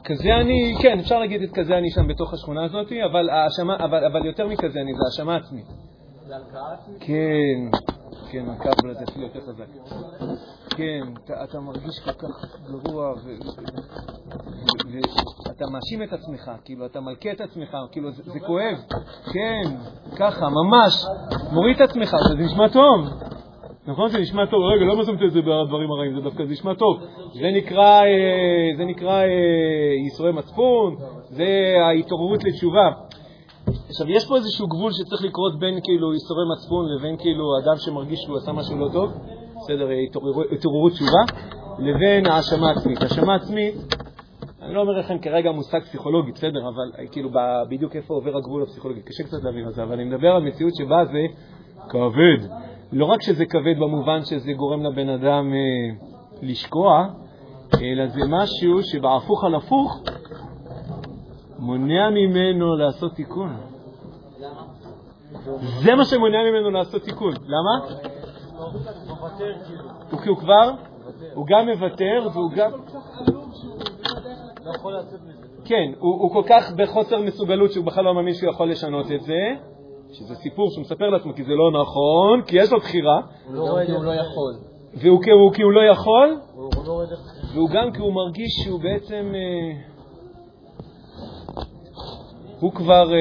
[0.04, 4.06] כזה אני, כן, אפשר להגיד את כזה אני שם בתוך השכונה הזאת, אבל, האשמה, אבל,
[4.06, 5.66] אבל יותר מכזה אני, זה האשמה עצמית.
[6.28, 6.98] זה הלקאה עצמית?
[7.00, 7.78] כן,
[8.32, 9.66] כן, הלקאה אבל זה אפילו יותר חזק.
[10.70, 13.14] כן, אתה, אתה מרגיש כל כך גרוע,
[15.46, 18.78] ואתה מאשים את עצמך, כאילו, אתה מלכה את עצמך, כאילו, זה, זה כואב.
[19.34, 19.76] כן,
[20.18, 21.06] ככה, ממש,
[21.52, 23.08] מוריד את עצמך, זה נשמע טוב.
[23.88, 24.10] נכון?
[24.10, 24.64] זה נשמע טוב.
[24.64, 27.00] רגע, לא שמת את זה בדברים הרעים, זה דווקא נשמע טוב.
[27.34, 29.28] זה נקרא, אה, זה נקרא אה,
[30.04, 30.96] ייסורי מצפון,
[31.30, 32.90] זה ההתעוררות לתשובה.
[33.90, 38.20] עכשיו, יש פה איזשהו גבול שצריך לקרות בין כאילו ייסורי מצפון לבין כאילו אדם שמרגיש
[38.20, 39.12] שהוא עשה משהו לא טוב,
[39.56, 39.90] בסדר,
[40.52, 41.22] התעוררות תשובה,
[41.80, 43.02] לבין האשמה עצמית.
[43.02, 43.76] האשמה עצמית,
[44.62, 47.30] אני לא אומר לכם כרגע מושג פסיכולוגי, בסדר, אבל כאילו
[47.70, 50.74] בדיוק איפה עובר הגבול הפסיכולוגי, קשה קצת להבין את זה, אבל אני מדבר על מציאות
[50.76, 51.26] שבה זה
[51.90, 52.48] כבד.
[52.92, 55.96] לא רק שזה כבד במובן שזה גורם לבן אדם אה,
[56.42, 57.08] לשקוע,
[57.82, 60.02] אלא זה משהו שבהפוך על הפוך
[61.60, 63.69] מונע ממנו לעשות תיקון.
[65.84, 67.34] זה מה שמונע ממנו לעשות תיקון.
[67.46, 67.96] למה?
[70.12, 70.72] הוא כי הוא כבר,
[71.34, 72.72] הוא גם מוותר והוא גם...
[75.66, 79.40] כן, הוא כל כך בחוסר מסוגלות שהוא בכלל לא מאמין שהוא יכול לשנות את זה,
[80.12, 83.22] שזה סיפור שהוא מספר לעצמו כי זה לא נכון, כי יש לו בחירה.
[83.48, 84.54] הוא לא רואה כי הוא לא יכול.
[84.94, 86.38] והוא כי הוא לא יכול,
[86.86, 87.04] לא
[87.54, 89.32] והוא גם כי הוא מרגיש שהוא בעצם...
[89.36, 89.82] אה,
[92.60, 93.14] הוא כבר...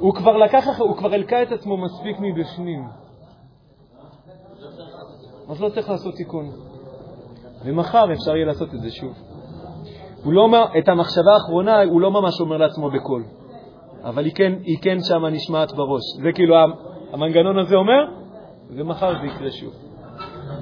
[0.00, 2.84] הוא כבר לקח, הוא כבר הלקה את עצמו מספיק מבפנים.
[5.48, 6.50] אז לא צריך לעשות תיקון.
[7.64, 9.12] ומחר אפשר יהיה לעשות את זה שוב.
[10.24, 10.48] הוא לא,
[10.78, 13.24] את המחשבה האחרונה הוא לא ממש אומר לעצמו בקול.
[14.04, 16.02] אבל היא כן, היא כן שמה נשמעת בראש.
[16.22, 16.54] זה כאילו
[17.12, 18.04] המנגנון הזה אומר,
[18.70, 19.72] ומחר זה יקרה שוב.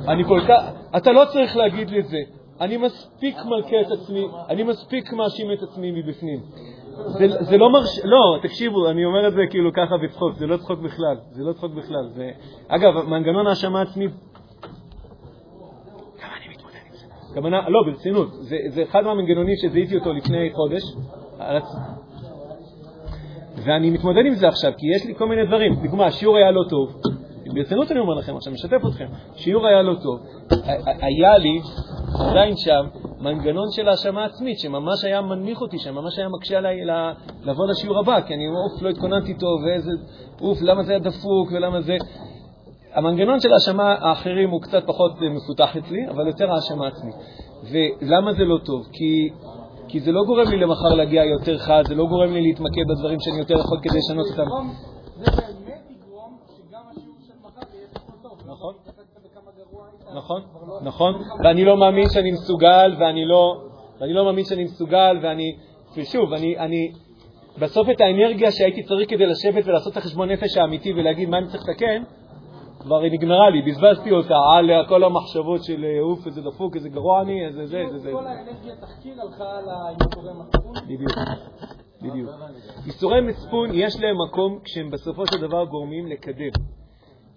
[0.09, 0.63] אני כל כך,
[0.97, 2.19] אתה לא צריך להגיד לי את זה.
[2.61, 6.41] אני מספיק מלכה את עצמי, אני מספיק מאשים את עצמי מבפנים.
[7.41, 8.01] זה, לא מרש...
[8.05, 11.53] לא, תקשיבו, אני אומר את זה כאילו ככה בצחוק, זה לא צחוק בכלל, זה לא
[11.53, 12.09] צחוק בכלל.
[12.15, 12.31] זה...
[12.69, 14.11] אגב, מנגנון האשמה עצמית
[17.37, 20.83] הכוונה, לא, ברצינות, זה, זה אחד מהמנגנונים שזיהיתי אותו לפני חודש,
[23.65, 25.75] ואני מתמודד עם זה עכשיו, כי יש לי כל מיני דברים.
[25.75, 27.01] דוגמה, השיעור היה לא טוב,
[27.55, 30.21] ברצינות אני אומר לכם עכשיו, משתף אתכם, שיעור היה לא טוב.
[30.87, 31.61] היה לי,
[32.31, 32.87] עדיין שם,
[33.21, 36.77] מנגנון של האשמה עצמית, שממש היה מנמיך אותי, שממש היה מקשה עליי
[37.43, 39.91] לבוא לשיעור הבא, כי אני אוף, לא התכוננתי טוב, ואיזה,
[40.41, 41.97] אוף, למה זה היה דפוק, ולמה זה...
[42.95, 47.15] המנגנון של האשמה האחרים הוא קצת פחות אה, מפותח אצלי, אבל יותר האשמה עצמית.
[47.71, 48.87] ולמה זה לא טוב?
[48.93, 49.29] כי,
[49.89, 53.21] כי זה לא גורם לי למחר להגיע יותר חד, זה לא גורם לי להתמקד בדברים
[53.21, 54.49] שאני יותר יכול כדי לשנות אותם.
[55.17, 58.33] זה באמת יגרום שגם השיעור של מחר יהיה פחות טוב.
[58.47, 58.75] נכון.
[58.83, 60.43] התעסקת בכמה גרוע היית, נכון,
[60.83, 61.15] נכון,
[61.45, 63.63] ואני לא מאמין שאני מסוגל, ואני לא,
[64.01, 65.57] ואני לא מאמין שאני מסוגל, ואני,
[65.97, 66.93] ושוב, אני, אני,
[67.59, 71.47] בסוף את האנרגיה שהייתי צריך כדי לשבת ולעשות את החשבון נפש האמיתי ולהגיד מה אני
[71.47, 72.03] צריך לתקן,
[72.81, 77.23] כבר היא נגמרה לי, בזבזתי אותה על כל המחשבות של אוף, איזה דפוק, איזה גרוע
[77.23, 78.11] אני, איזה זה, איזה זה.
[78.13, 80.73] כל האנרגיה תחקיר הלכה על האיסורי מצפון.
[80.85, 81.11] בדיוק,
[82.03, 82.31] בדיוק.
[82.87, 86.51] איסורי מצפון, יש להם מקום כשהם בסופו של דבר גורמים לקדם.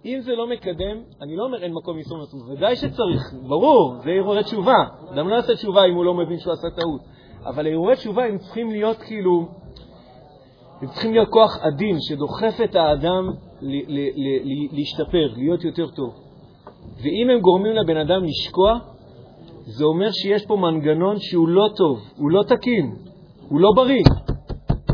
[0.05, 4.09] אם זה לא מקדם, אני לא אומר אין מקום לאיסור מצפון, ודאי שצריך, ברור, זה
[4.09, 4.83] הרהורי תשובה.
[5.13, 7.01] אדם לא יעשה תשובה אם הוא לא מבין שהוא עשה טעות.
[7.45, 9.47] אבל הרהורי תשובה הם צריכים להיות כאילו,
[10.81, 13.29] הם צריכים להיות כוח עדין שדוחף את האדם
[14.71, 16.13] להשתפר, להיות יותר טוב.
[17.03, 18.79] ואם הם גורמים לבן אדם לשקוע,
[19.65, 22.95] זה אומר שיש פה מנגנון שהוא לא טוב, הוא לא תקין,
[23.49, 24.03] הוא לא בריא.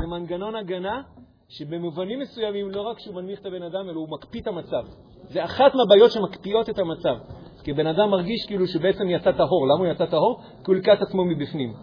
[0.01, 1.01] זה מנגנון הגנה
[1.49, 4.83] שבמובנים מסוימים לא רק שהוא מנמיך את הבן אדם, אלא הוא מקפיא את המצב.
[5.29, 7.15] זה אחת מהבעיות שמקפיאות את המצב.
[7.63, 9.67] כי בן אדם מרגיש כאילו שבעצם יצא טהור.
[9.67, 10.41] למה הוא יצא טהור?
[10.63, 11.73] כי הוא את עצמו מבפנים.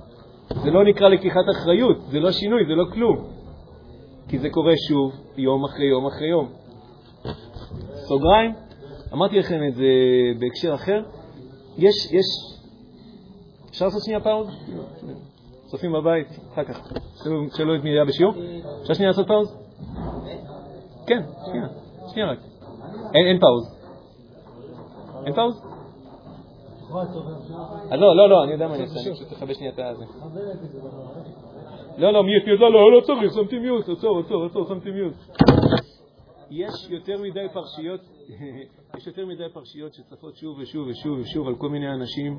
[0.49, 3.17] זה לא נקרא לקיחת אחריות, זה לא שינוי, זה לא כלום.
[4.29, 6.49] כי זה קורה שוב, יום אחרי יום אחרי יום.
[8.09, 8.53] סוגריים,
[9.13, 9.85] אמרתי לכם את זה
[10.39, 11.03] בהקשר אחר,
[11.79, 12.27] יש, יש,
[13.71, 14.49] אפשר לעשות שנייה pause?
[15.73, 16.79] צופים בבית, אחר כך,
[17.25, 18.35] שלא- שלא מי היה בשיעור.
[18.83, 19.57] אפשר שנייה לעשות pause?
[21.07, 21.67] כן, שנייה,
[22.13, 22.39] שנייה רק.
[23.15, 23.79] אין pause.
[25.27, 25.63] אין pause?
[27.93, 30.05] אה, לא, לא, לא, אני יודע מה אני אעשה, אני פשוט אכבה שנייה את הזה.
[31.99, 35.15] לא, לא, מיוט, מיוט, לא, לא, לא צריך, שמתי מיוט, עצור, עצור, עצור, שמתי מיוט.
[36.51, 38.01] יש יותר מדי פרשיות,
[38.99, 42.39] יש יותר מדי פרשיות שצפות שוב ושוב ושוב ושוב על כל מיני אנשים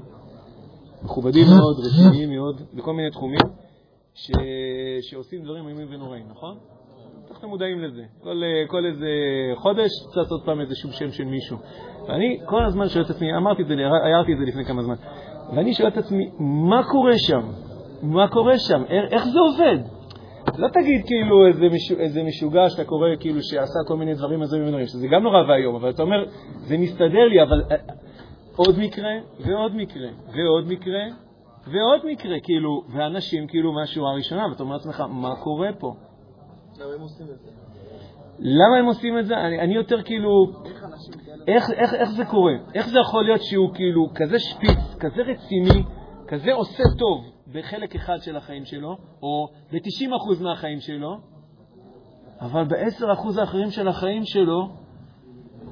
[1.04, 3.40] מכובדים מאוד, רציניים מאוד, בכל מיני תחומים,
[4.14, 4.32] ש...
[5.02, 6.58] שעושים דברים איומים ונוראים, נכון?
[7.32, 8.04] אנחנו מודעים לזה.
[8.22, 9.08] כל, אה, כל איזה
[9.56, 11.58] חודש צץ עוד פעם איזשהו שם של מישהו.
[12.08, 13.74] ואני כל הזמן שואל את עצמי, אמרתי את זה,
[14.04, 14.96] הערתי את זה לפני כמה זמן,
[15.56, 17.42] ואני שואל את עצמי, מה קורה שם?
[18.02, 18.84] מה קורה שם?
[19.12, 19.78] איך, זה עובד?
[20.58, 24.68] לא תגיד כאילו איזה, משו, איזה משוגע שאתה קורא כאילו שעשה כל מיני דברים הזויים
[24.68, 26.26] ונוראים, שזה גם נורא ואיום, אבל אתה אומר,
[26.56, 27.78] זה מסתדר לי, אבל אה,
[28.56, 31.04] עוד מקרה, ועוד מקרה, ועוד מקרה,
[31.68, 35.94] ועוד מקרה, כאילו, ואנשים כאילו מהשורה הראשונה, ואתה אומר לעצמך, מה קורה פה?
[36.80, 37.50] למה הם עושים את זה?
[38.40, 39.38] למה הם עושים את זה?
[39.38, 40.30] אני, אני יותר כאילו,
[41.48, 42.54] איך איך, איך זה קורה?
[42.74, 45.84] איך זה יכול להיות שהוא כאילו כזה שפיץ, כזה רציני,
[46.28, 51.18] כזה עושה טוב בחלק אחד של החיים שלו, או ב-90% מהחיים שלו,
[52.42, 54.83] אבל ב-10% האחרים של החיים שלו,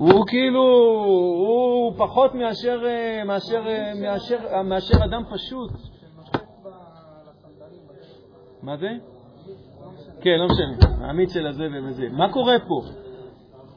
[0.01, 0.63] הוא כאילו,
[1.37, 5.71] הוא פחות מאשר, אה, מאשר, אה, מאשר, אה, מאשר אדם פשוט.
[8.63, 8.89] מה זה?
[10.21, 12.03] כן, לא משנה, העמית של הזה וזה.
[12.11, 12.81] מה קורה פה?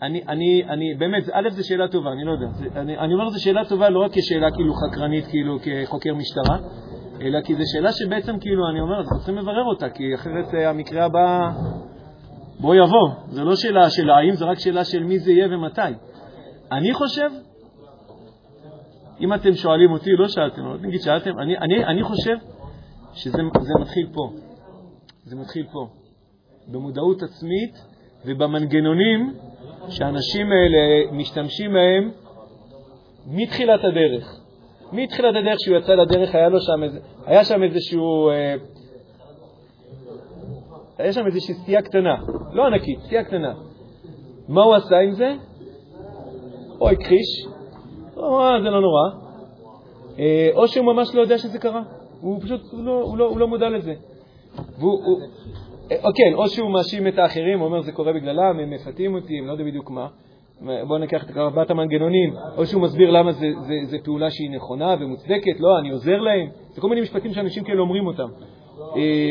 [0.03, 2.47] אני, אני, אני, באמת, א', זו שאלה טובה, אני לא יודע.
[2.53, 6.59] זה, אני, אני אומר זו שאלה טובה לא רק כשאלה כאילו חקרנית, כאילו כחוקר משטרה,
[7.21, 11.05] אלא כי זו שאלה שבעצם כאילו, אני אומר, אנחנו צריכים לברר אותה, כי אחרת המקרה
[11.05, 11.51] הבא
[12.61, 13.09] בוא יבוא.
[13.29, 16.14] זו לא שאלה של האם, זו רק שאלה של מי זה יהיה ומתי.
[16.75, 17.31] אני חושב,
[19.21, 22.37] אם אתם שואלים אותי, לא שאלתם, אבל נגיד שאלתם, אני, אני, אני חושב
[23.13, 24.31] שזה זה מתחיל פה.
[25.25, 25.89] זה מתחיל פה.
[26.69, 27.75] במודעות עצמית
[28.27, 29.35] ובמנגנונים
[29.89, 32.11] שהאנשים האלה משתמשים מהם
[33.27, 34.41] מתחילת הדרך.
[34.93, 38.31] מתחילת הדרך שהוא יצא לדרך, היה, לו שם, איזה, היה שם איזשהו...
[38.31, 38.55] אה,
[40.99, 42.15] היה שם איזושהי סטייה קטנה,
[42.53, 43.55] לא ענקית, סטייה קטנה.
[44.49, 45.35] מה הוא עשה עם זה?
[46.81, 47.47] או הכחיש,
[48.17, 49.11] או אה, זה לא נורא,
[50.19, 51.83] אה, או שהוא ממש לא יודע שזה קרה.
[52.21, 53.95] הוא פשוט, הוא לא, הוא לא, הוא לא מודע לזה.
[54.79, 55.19] והוא, הוא,
[56.15, 59.47] כן, או שהוא מאשים את האחרים, הוא אומר זה קורה בגללם, הם מפתים אותי, הם
[59.47, 60.07] לא יודע בדיוק מה.
[60.61, 63.33] בואו ניקח את ארבעת המנגנונים, או שהוא מסביר למה
[63.87, 66.49] זה פעולה שהיא נכונה ומוצדקת, לא, אני עוזר להם.
[66.71, 68.29] זה כל מיני משפטים שאנשים כאלה אומרים אותם.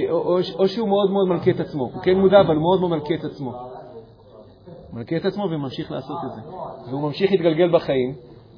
[0.09, 1.83] או, או, שהוא מאוד מאוד מלכה את עצמו.
[1.83, 3.51] הוא כן מודע, אבל מאוד מאוד מלכה את עצמו.
[4.93, 6.41] מלכה את עצמו וממשיך לעשות את זה.
[6.89, 8.13] והוא ממשיך להתגלגל בחיים,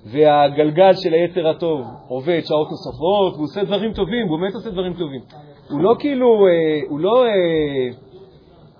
[0.05, 4.93] והגלגל של היצר הטוב עובד שעות נוספות, והוא עושה דברים טובים, הוא באמת עושה דברים
[4.93, 5.21] טובים.
[5.69, 7.25] הוא לא כאילו, אה, הוא לא...
[7.25, 7.31] אה,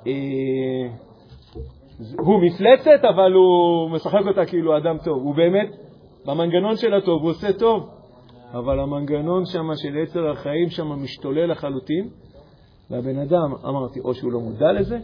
[0.08, 0.90] אה,
[2.20, 5.18] הוא מפלצת, אבל הוא משחק אותה כאילו אדם טוב.
[5.24, 5.70] הוא באמת,
[6.26, 7.90] במנגנון של הטוב הוא עושה טוב,
[8.54, 12.10] אבל המנגנון שם של יצר החיים שם משתולל לחלוטין,
[12.90, 14.98] והבן אדם, אמרתי, או שהוא לא מודע לזה,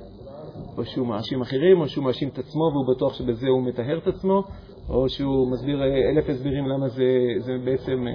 [0.77, 4.07] או שהוא מאשים אחרים, או שהוא מאשים את עצמו והוא בטוח שבזה הוא מטהר את
[4.07, 4.43] עצמו,
[4.89, 7.03] או שהוא מסביר אה, אלף הסברים למה זה,
[7.37, 8.13] זה בעצם, אה,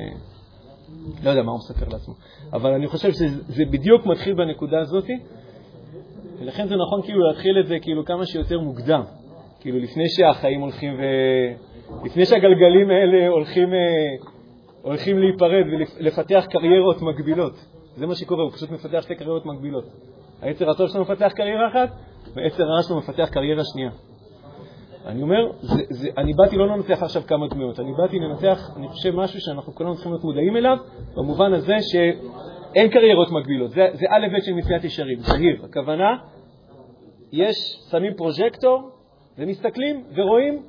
[1.25, 2.15] לא יודע מה הוא מספר לעצמו.
[2.53, 5.11] אבל אני חושב שזה בדיוק מתחיל בנקודה הזאת,
[6.39, 9.03] ולכן זה נכון כאילו להתחיל את זה כאילו כמה שיותר מוקדם,
[9.61, 11.03] כאילו לפני שהחיים הולכים ו...
[12.05, 14.29] לפני שהגלגלים האלה הולכים, אה,
[14.83, 17.53] הולכים להיפרד ולפתח קריירות מקבילות.
[17.97, 19.85] זה מה שקורה, הוא פשוט מפתח שתי קריירות מקבילות.
[20.43, 21.89] היצר הטוב שלנו מפתח קריירה אחת,
[22.37, 23.91] והיצר הרע שלנו מפתח קריירה שנייה.
[25.07, 28.89] אני אומר, זה, זה, אני באתי לא לנתח עכשיו כמה דמויות, אני באתי לנתח, אני
[28.89, 30.77] חושב, משהו שאנחנו כולנו צריכים להיות מודעים אליו,
[31.17, 33.71] במובן הזה שאין קריירות מקבילות.
[33.71, 35.65] זה, זה א' ב' של מציאת ישרים, זהיר.
[35.65, 36.17] הכוונה,
[37.33, 37.57] יש,
[37.91, 38.91] שמים פרוז'קטור
[39.39, 40.63] ומסתכלים ורואים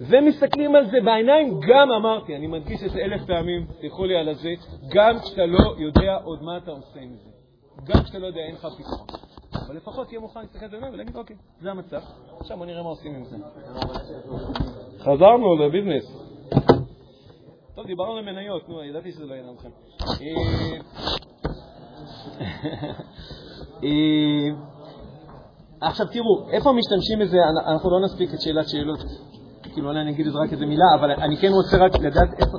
[0.00, 4.28] ומסתכלים על זה בעיניים, גם אמרתי, אני מדגיש את זה אלף פעמים, תלכו לי על
[4.28, 4.50] הזה,
[4.94, 7.30] גם כשאתה לא יודע עוד מה אתה עושה עם זה.
[7.84, 9.29] גם כשאתה לא יודע, אין לך פתרון.
[9.70, 12.00] אבל לפחות תהיה מוכן להסתכל בעיניים ולהגיד, אוקיי, זה המצב,
[12.40, 13.36] עכשיו בוא נראה מה עושים עם זה.
[14.98, 16.04] חזרנו לביזנס.
[17.74, 19.68] טוב, דיברנו על מניות, נו, ידעתי שזה לא יעניין אתכם.
[20.02, 20.16] אה,
[23.84, 24.48] אה,
[25.80, 28.98] עכשיו תראו, איפה משתמשים בזה, אנחנו לא נספיק את שאלת שאלות,
[29.62, 32.40] כאילו אולי אני אגיד את זה רק איזה מילה, אבל אני כן רוצה רק לדעת
[32.40, 32.58] איפה...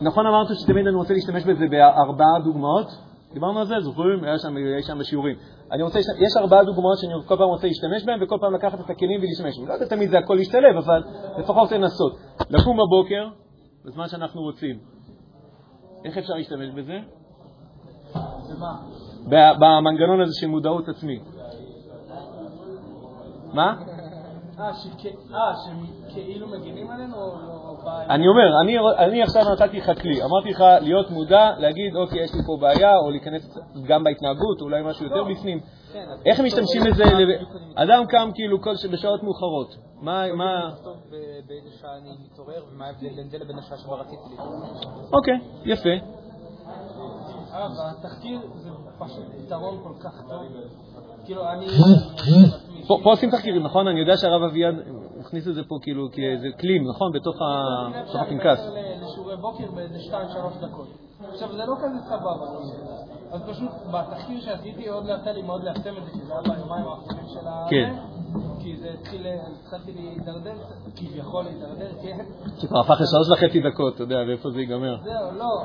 [0.00, 2.86] נכון אמרנו שתמיד אני רוצה להשתמש בזה בארבעה דוגמאות?
[3.32, 4.24] דיברנו על זה, זוכרים?
[4.24, 5.36] היה שם, היה שם בשיעורים.
[5.72, 8.90] אני רוצה, יש ארבעה דוגמאות שאני כל פעם רוצה להשתמש בהן, וכל פעם לקחת את
[8.90, 9.68] הכלים ולהשתמש בהם.
[9.68, 11.02] לא יודע תמיד זה הכל להשתלב, אבל
[11.38, 12.18] לפחות לנסות.
[12.50, 13.28] לקום בבוקר,
[13.84, 14.78] בזמן שאנחנו רוצים.
[16.04, 16.98] איך אפשר להשתמש בזה?
[19.60, 21.22] במנגנון הזה של מודעות עצמית.
[23.52, 23.74] מה?
[24.58, 24.72] אה,
[25.64, 27.56] שהם כאילו מגינים עלינו או לא?
[28.10, 28.62] אני אומר,
[28.98, 32.96] אני עכשיו נתתי לך כלי, אמרתי לך להיות מודע, להגיד, אוקיי, יש לי פה בעיה,
[32.96, 35.28] או להיכנס גם בהתנהגות, אולי משהו יותר לא.
[35.30, 35.60] בפנים.
[35.92, 37.04] כן, איך משתמשים בזה?
[37.74, 38.58] אדם קם כאילו
[38.92, 39.76] בשעות מאוחרות.
[40.02, 40.24] מה...
[41.48, 45.12] באיזה שעה אני מתעורר, ומה ההבדל בין זה לבין השעה שבה רציתי להתעורר.
[45.12, 45.88] אוקיי, יפה.
[47.54, 50.42] אה, והתחקיר זה פשוט פתרון כל כך טוב.
[51.24, 51.66] כאילו, אני...
[52.86, 53.88] פה עושים תחקירים, נכון?
[53.88, 54.74] אני יודע שהרב אביעד
[55.20, 57.12] הכניס את זה פה כאילו כאיזה כלים, נכון?
[57.12, 57.36] בתוך
[58.20, 58.60] הפנקס.
[59.02, 60.88] לשיעורי בוקר באיזה 2-3 דקות.
[61.32, 62.46] עכשיו, זה לא כזה סבבה.
[63.32, 66.84] אז פשוט בתחקיר שעשיתי עוד יצא לי מאוד ליישם את זה, כי זה היה ביומיים
[66.86, 67.66] האחרונים של ה...
[67.70, 67.94] כן.
[68.60, 69.26] כי זה התחיל,
[69.62, 70.54] התחלתי להידרדר,
[70.96, 72.24] כביכול להידרדר, כן.
[72.58, 74.96] שכבר הפך לשלוש וחצי דקות, אתה יודע, ואיפה זה ייגמר.
[75.02, 75.62] זהו, לא.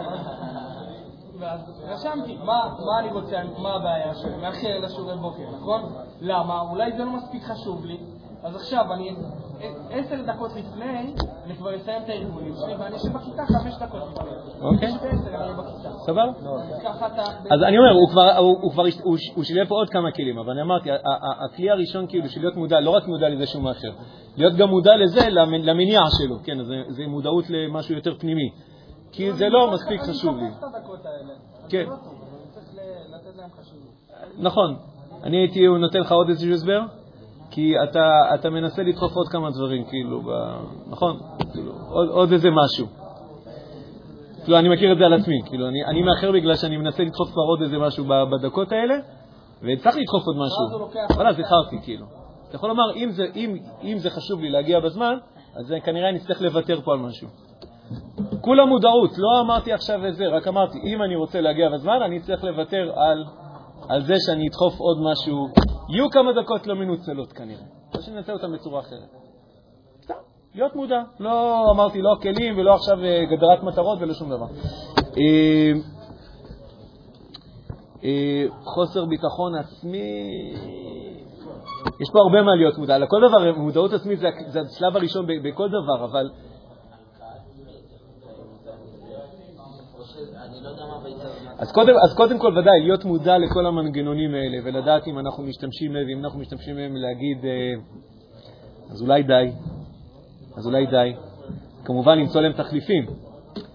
[1.40, 5.82] ואז רשמתי, מה אני רוצה, מה הבעיה שלי, מאחר לשיעורי בוקר, נכון?
[6.22, 6.62] למה?
[6.62, 7.98] אולי זה לא מספיק חשוב לי,
[8.44, 9.16] אז עכשיו אני
[9.90, 11.14] עשר דקות לפני,
[11.46, 14.30] אני כבר אסיים את הארגונים שלי, ואני אשב בכיתה חמש דקות לפני.
[14.62, 14.92] אוקיי.
[14.92, 15.90] בכיתה.
[16.06, 16.24] סבבה?
[17.52, 17.94] אז אני אומר,
[19.36, 20.90] הוא שילב פה עוד כמה כלים, אבל אני אמרתי,
[21.46, 23.92] הכלי הראשון כאילו של להיות מודע, לא רק מודע לזה שהוא מאחר,
[24.38, 26.58] להיות גם מודע לזה, למניע שלו, כן,
[26.90, 28.50] זה מודעות למשהו יותר פנימי.
[29.12, 30.50] כי זה לא מספיק חשוב לי.
[31.70, 31.86] כן.
[31.90, 31.96] לא.
[34.38, 34.76] נכון.
[35.24, 36.82] אני הייתי נותן לך עוד איזשהו הסבר?
[37.52, 40.28] כי אתה, אתה מנסה לדחוף עוד כמה דברים, כאילו, ב...
[40.88, 41.18] נכון?
[41.52, 42.88] כאילו, עוד, עוד איזה משהו.
[44.44, 47.32] כאילו, אני מכיר את זה על עצמי, כאילו, אני, אני מאחר בגלל שאני מנסה לדחוף
[47.32, 48.96] כבר עוד איזה משהו בדקות האלה,
[49.62, 50.90] וצריך לדחוף עוד משהו.
[51.16, 52.06] אבל אז איחרתי, כאילו.
[52.48, 55.18] אתה יכול לומר, אם זה, אם, אם זה חשוב לי להגיע בזמן,
[55.56, 57.28] אז כנראה אני אצטרך לוותר פה על משהו.
[58.42, 62.20] כולה מודעות, לא אמרתי עכשיו את זה, רק אמרתי, אם אני רוצה להגיע בזמן, אני
[62.20, 63.26] צריך לוותר על,
[63.90, 65.48] על זה שאני אדחוף עוד משהו.
[65.90, 67.64] יהיו כמה דקות לא מנוצלות כנראה,
[67.96, 69.22] או שננצל אותן בצורה אחרת.
[70.56, 71.02] להיות מודע.
[71.20, 74.46] לא אמרתי לא כלים ולא עכשיו אה, גדרת מטרות ולא שום דבר.
[75.18, 75.72] אה,
[78.04, 80.54] אה, חוסר ביטחון עצמי,
[82.00, 82.98] יש פה הרבה מה להיות מודע.
[82.98, 86.30] לכל דבר, מודעות עצמית זה השלב הראשון בכל דבר, אבל
[91.62, 95.94] אז קודם, אז קודם כל, ודאי, להיות מודע לכל המנגנונים האלה ולדעת אם אנחנו משתמשים
[95.94, 97.74] בהם, ואם אנחנו משתמשים בהם להגיד, אה,
[98.92, 99.52] אז אולי די,
[100.58, 101.14] אז אולי די.
[101.86, 103.06] כמובן, למצוא להם תחליפים.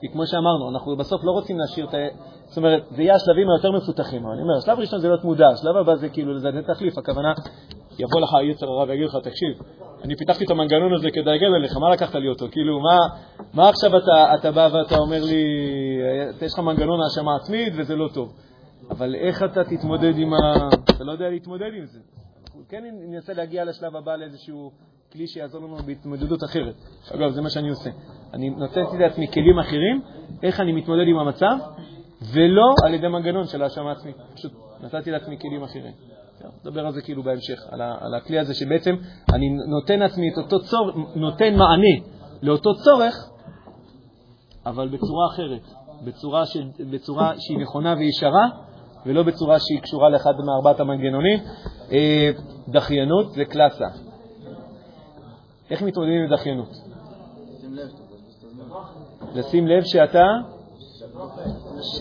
[0.00, 1.98] כי כמו שאמרנו, אנחנו בסוף לא רוצים להשאיר את ה...
[2.46, 4.26] זאת אומרת, זה יהיה השלבים היותר מפותחים.
[4.26, 6.98] אני אומר, השלב הראשון זה להיות מודע, השלב הבא זה כאילו לזה תחליף.
[6.98, 7.32] הכוונה,
[7.98, 9.48] יבוא לך יצר הרע ויגיד לך, תקשיב,
[10.04, 12.46] אני פיתחתי את המנגנון הזה כדי להגן עליך, מה לקחת לי אותו?
[12.50, 12.98] כאילו, מה,
[13.54, 15.44] מה עכשיו אתה, אתה בא ואתה אומר לי,
[16.42, 18.32] יש לך מנגנון האשמה עצמית וזה לא טוב.
[18.90, 20.68] אבל איך אתה תתמודד עם ה...
[20.84, 22.00] אתה לא יודע להתמודד עם זה.
[22.68, 24.70] כן ננסה להגיע לשלב הבא לאיזשהו
[25.12, 26.74] כלי שיעזור לנו בהתמודדות אחרת.
[27.14, 27.90] אגב, זה מה שאני עושה.
[28.34, 30.02] אני נותנתי לעצמי כלים אחרים,
[30.42, 31.56] איך אני מתמודד עם המצב,
[32.32, 34.16] ולא על ידי מנגנון של האשמה עצמית.
[34.34, 35.92] פשוט נתתי לעצמי כלים אחרים.
[36.60, 38.94] נדבר על זה כאילו בהמשך, על, על הכלי הזה שבעצם
[39.34, 42.06] אני נותן לעצמי את אותו צורך, נותן מענה
[42.42, 43.30] לאותו צורך,
[44.66, 46.56] אבל בצורה אחרת, בצורה, ש,
[46.90, 48.48] בצורה שהיא נכונה וישרה,
[49.06, 51.38] ולא בצורה שהיא קשורה לאחד מארבעת המנגנונים.
[51.92, 52.30] אה,
[52.68, 53.86] דחיינות זה קלאסה.
[55.70, 56.68] איך מתמודדים עם דחיינות?
[59.34, 60.24] לשים לב שאתה...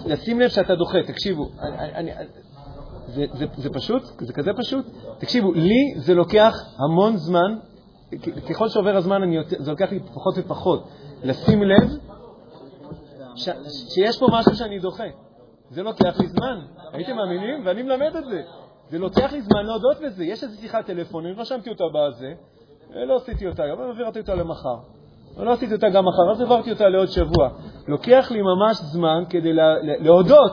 [0.06, 0.98] לשים לב שאתה דוחה.
[1.08, 2.12] תקשיבו, אני, אני,
[3.08, 4.86] זה, זה, זה פשוט, זה כזה פשוט.
[5.18, 7.56] תקשיבו, לי זה לוקח המון זמן,
[8.50, 10.88] ככל שעובר הזמן אני, זה לוקח לי פחות ופחות,
[11.24, 11.90] לשים לב
[13.36, 15.04] שיש פה משהו שאני דוחה.
[15.70, 16.60] זה לוקח לי זמן,
[16.94, 17.66] הייתם מאמינים?
[17.66, 18.42] ואני מלמד את זה.
[18.90, 20.26] זה לוקח לי זמן להודות בזה.
[20.26, 22.34] יש איזו שיחת טלפון, אני רשמתי אותה בזה,
[22.90, 24.76] לא עשיתי אותה היום, העברתי אותה למחר.
[25.38, 27.50] לא עשיתי אותה גם מחר, אז העברתי אותה לעוד שבוע.
[27.88, 29.54] לוקח לי ממש זמן כדי
[30.00, 30.52] להודות,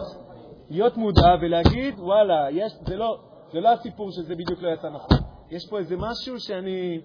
[0.70, 3.18] להיות מודע ולהגיד, וואלה, יש, זה, לא,
[3.52, 5.18] זה לא הסיפור שזה בדיוק לא יצא נכון.
[5.50, 7.00] יש פה איזה משהו שאני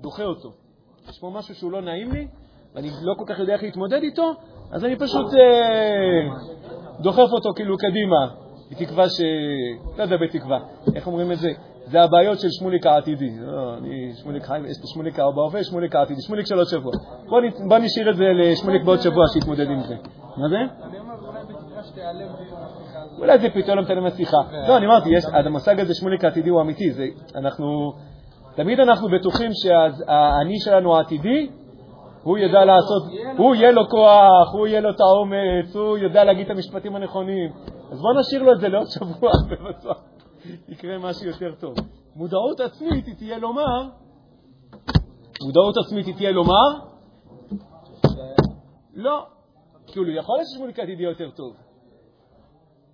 [0.00, 0.52] דוחה אותו.
[1.08, 2.28] יש פה משהו שהוא לא נעים לי,
[2.74, 4.32] ואני לא כל כך יודע איך להתמודד איתו,
[4.72, 6.28] אז אני פשוט אה,
[7.00, 8.26] דוחף אותו כאילו קדימה,
[8.70, 9.20] בתקווה ש...
[9.98, 10.58] לא יודע בתקווה,
[10.94, 11.48] איך אומרים את זה?
[11.86, 13.30] זה הבעיות של שמוליק העתידי.
[13.40, 16.92] לא, אני שמוליק חיים, יש את שמוליק בהווה, שמוליק העתידי, שמוליק של עוד שבוע.
[17.28, 19.94] בוא, בוא נשאיר את זה לשמוליק בעוד שבוע שיתמודד עם זה.
[20.36, 20.56] מה זה?
[23.18, 24.36] אולי זה פתאום לא מתעלם מהשיחה.
[24.68, 25.10] לא, אני אמרתי,
[25.46, 26.90] המושג הזה שמוליק העתידי הוא אמיתי.
[27.36, 27.92] אנחנו,
[28.54, 31.50] תמיד אנחנו בטוחים שהאני שלנו העתידי,
[32.24, 33.02] הוא ידע לעשות,
[33.38, 37.52] הוא יהיה לו כוח, הוא יהיה לו את האומץ, הוא יודע להגיד את המשפטים הנכונים.
[37.92, 40.02] אז בוא נשאיר לו את זה לעוד שבוע, בבטוח.
[40.68, 41.74] יקרה משהו יותר טוב.
[42.16, 43.88] מודעות עצמית היא תהיה לומר,
[45.46, 46.68] מודעות עצמית היא תהיה לומר,
[48.94, 49.26] לא.
[49.86, 51.56] כאילו, יכול להיות ששמוליק עתיד יהיה יותר טוב.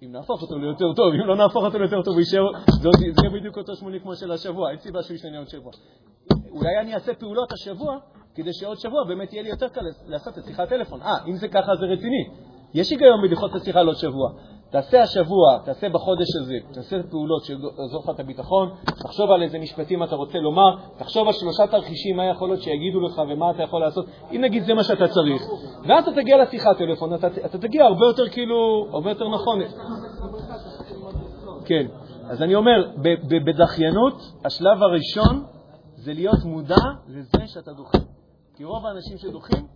[0.02, 3.76] אם נהפוך אותו ליותר טוב, אם לא נהפוך אותו ליותר טוב, זה יהיה בדיוק אותו
[3.76, 5.72] שמוליק כמו של השבוע, אין סיבה שהוא ישתנה עוד שבוע.
[6.50, 7.98] אולי אני אעשה פעולות השבוע,
[8.42, 11.02] כדי שעוד שבוע באמת יהיה לי יותר קל לעשות את שיחת טלפון.
[11.02, 12.24] אה, אם זה ככה זה רציני.
[12.74, 14.30] יש היגיון בלדחות את השיחה לעוד שבוע.
[14.70, 20.02] תעשה השבוע, תעשה בחודש הזה, תעשה פעולות שיעזור לך את הביטחון, תחשוב על איזה משפטים
[20.02, 23.80] אתה רוצה לומר, תחשוב על שלושה תרחישים, מה יכול להיות שיגידו לך ומה אתה יכול
[23.80, 25.42] לעשות, אם נגיד זה מה שאתה צריך.
[25.88, 29.60] ואז אתה תגיע לשיחת טלפון, אתה, אתה תגיע הרבה יותר כאילו, הרבה יותר נכון.
[31.64, 31.86] כן,
[32.30, 32.90] אז אני אומר,
[33.46, 34.14] בדחיינות,
[34.44, 35.44] השלב הראשון
[35.96, 37.98] זה להיות מודע לזה שאתה דוחה.
[38.60, 39.66] כי רוב האנשים שדוחים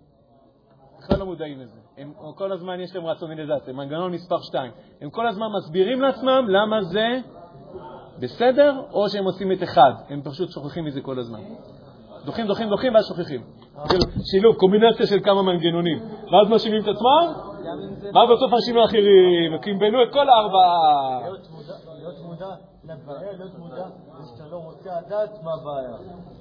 [0.99, 1.81] בכלל לא מודעים לזה.
[1.99, 4.73] הם כל הזמן יש להם רציונליזציה, מנגנון מספר 2.
[5.01, 7.21] הם כל הזמן מסבירים לעצמם למה זה
[8.19, 9.93] בסדר, או שהם עושים את אחד.
[10.09, 11.41] הם פשוט שוכחים מזה כל הזמן.
[12.25, 13.43] דוחים, דוחים, דוחים, ואז שוכחים.
[13.89, 15.99] כאילו, שילוב, קומבינציה של כמה מנגנונים.
[16.03, 17.33] ואז מאשימים את עצמם,
[18.15, 21.21] ואז בסוף מאשימים אחרים, כי הם בנו את כל הארבעה.
[21.21, 23.87] להיות מודע לבעיה, להיות מודע
[24.19, 25.97] לזה שאתה לא רוצה לדעת מה הבעיה.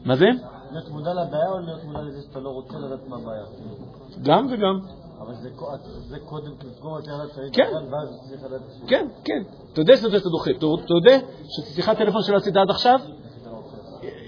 [0.06, 0.26] מה זה?
[0.72, 3.44] להיות מודע לבעיה או להיות מודע לזה שאתה לא רוצה לדעת מה הבעיה?
[4.22, 4.80] גם וגם.
[5.20, 5.34] אבל
[6.10, 7.72] זה קודם לסגור את יחד צריך כן.
[7.92, 8.62] ואז צריך לדעת...
[8.88, 9.44] כן, כן.
[9.74, 10.52] תודה שאתה דוחה.
[10.88, 11.18] תודה
[11.50, 13.00] ששיחת טלפון שלא עשית עד עכשיו,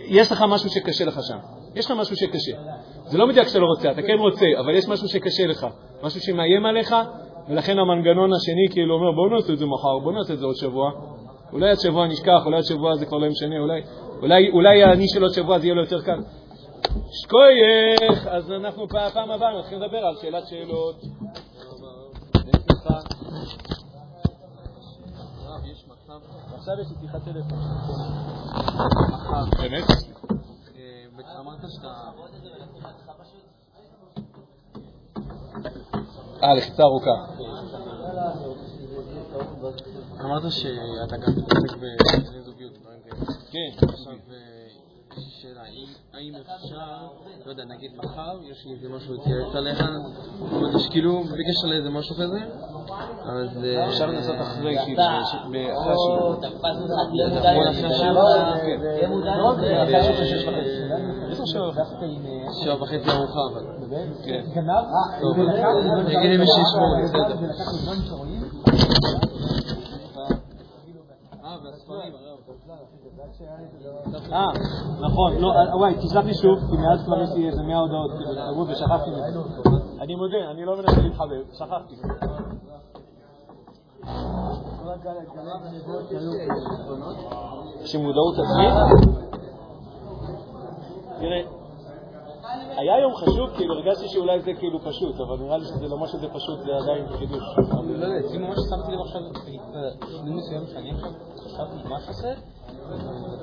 [0.05, 1.37] יש לך משהו שקשה לך שם.
[1.75, 2.57] יש לך משהו שקשה.
[3.05, 5.67] זה לא מדויק שאתה לא רוצה, אתה כן רוצה, אבל יש משהו שקשה לך,
[6.03, 6.95] משהו שמאיים עליך,
[7.49, 10.55] ולכן המנגנון השני כאילו אומר, בוא נעשה את זה מחר, בוא נעשה את זה עוד
[10.55, 10.91] שבוע.
[11.53, 13.81] אולי עד שבוע נשכח, אולי עד שבוע זה כבר לא משנה, אולי,
[14.21, 16.19] אולי, אולי אני של עוד שבוע זה יהיה לו יותר קל.
[17.11, 20.95] שכוייך, אז אנחנו פעם הבאה נתחיל לדבר על שאלת שאלות.
[26.55, 27.59] עכשיו יש לי שיחת טלפון.
[29.61, 29.83] באמת?
[31.39, 31.87] אמרת שאתה...
[36.43, 37.11] אה, לחיצה ארוכה.
[40.25, 43.25] אמרת שאתה גם מתעסק בענייני זוגיות, דברים כאלה.
[43.51, 43.87] כן.
[43.89, 44.13] עכשיו,
[45.17, 45.61] יש לי שאלה,
[46.13, 47.07] האם אפשר,
[47.45, 49.83] לא יודע, נגיד מחר, יש לי איזה משהו להתייעץ עליך,
[50.49, 52.39] חודש כאילו, בקשר לאיזה משהו כזה,
[53.23, 53.49] אז...
[53.89, 56.35] אפשר לנסות אחרי כאילו, אחרי השיעור.
[57.55, 58.29] בוא נעשה השיעור.
[61.29, 62.19] איזה שבע וחצי?
[62.63, 63.63] שבע וחצי ארוחה, אבל.
[64.25, 64.41] כן.
[65.21, 65.37] טוב,
[66.05, 67.35] נגיד למי שישמור, בסדר.
[71.89, 72.39] אה, הרב.
[74.33, 74.47] אה,
[75.01, 78.11] נכון, לא, אה, וואי, תשלח לי שוב, כי מאז כבר יש לי איזה 100 הודעות,
[78.11, 79.39] כאילו, תראו, ושכחתי מזה.
[80.01, 81.95] אני מודה, אני לא מנסה להתחבב, שכחתי.
[87.85, 88.73] שמודעות עצמית?
[91.19, 91.41] תראה,
[92.77, 96.07] היה יום חשוב, כאילו הרגשתי שאולי זה כאילו פשוט, אבל נראה לי שזה לא מה
[96.07, 97.43] שזה פשוט, זה עדיין חידוש.
[97.99, 99.21] לא יודע, אצלי ממש שמתי לב עכשיו,
[100.01, 102.33] בשלבים מסוימים שאני עכשיו חשבתי מה שעושה,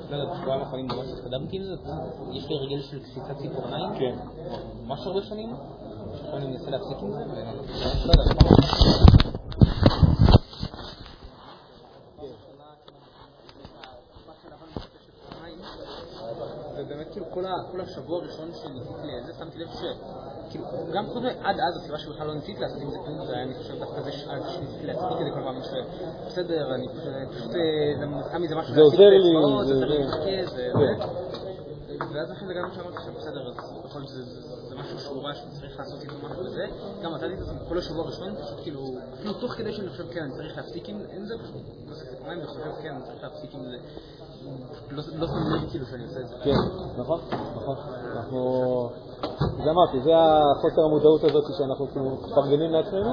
[0.09, 1.73] לא יודע, בשבועיים האחרונים ממש התקדמתי עם זה,
[2.31, 4.15] יש לי רגל של קפיצת ציפורניים, כן.
[4.87, 5.55] ממש הרבה שנים,
[6.13, 8.23] עכשיו אני מנסה להפסיק עם זה, ולא יודע,
[17.03, 19.81] פעם ובאמת כאילו כל, ה, כל השבוע הראשון שניסיתי לזה, שמתי לב ש...
[20.49, 23.43] כאילו, גם חוץ עד אז הסיבה שבכלל לא ניסיתי לעשות עם זה כלום, זה היה
[23.43, 28.43] אני חושב דווקא זה שניסיתי להצדיק את זה כל פעם, שבסדר, אני פשוט, זה לי
[28.43, 30.69] איזה משהו זה עוזר לי, זה- זה.
[30.73, 31.07] כן.
[32.13, 33.53] ואז אחרי זה גם שאמרתי עכשיו, בסדר, אז
[33.85, 36.65] בכל זאת זה- זה זה משהו שהוא רע שצריך לעשות איתו משהו וזה,
[37.03, 38.81] גם מצאתי את עצמי כל השבוע הראשון, פשוט כאילו,
[39.13, 41.55] אפילו תוך כדי שאני חושב, כן, אני צריך להפסיק עם זה, פשוט
[41.87, 43.77] נוסק ציפורניים וחושב, כן, אני צריך להפסיק עם זה.
[44.91, 45.27] לא לא
[45.71, 46.23] כאילו זה.
[46.43, 46.51] כן,
[46.97, 47.19] נכון,
[47.55, 47.75] נכון.
[48.15, 48.89] אנחנו...
[49.63, 53.09] זה אמרתי, זה החוסר המודעות הזאת שאנחנו כאילו מפרגנים לעצמנו,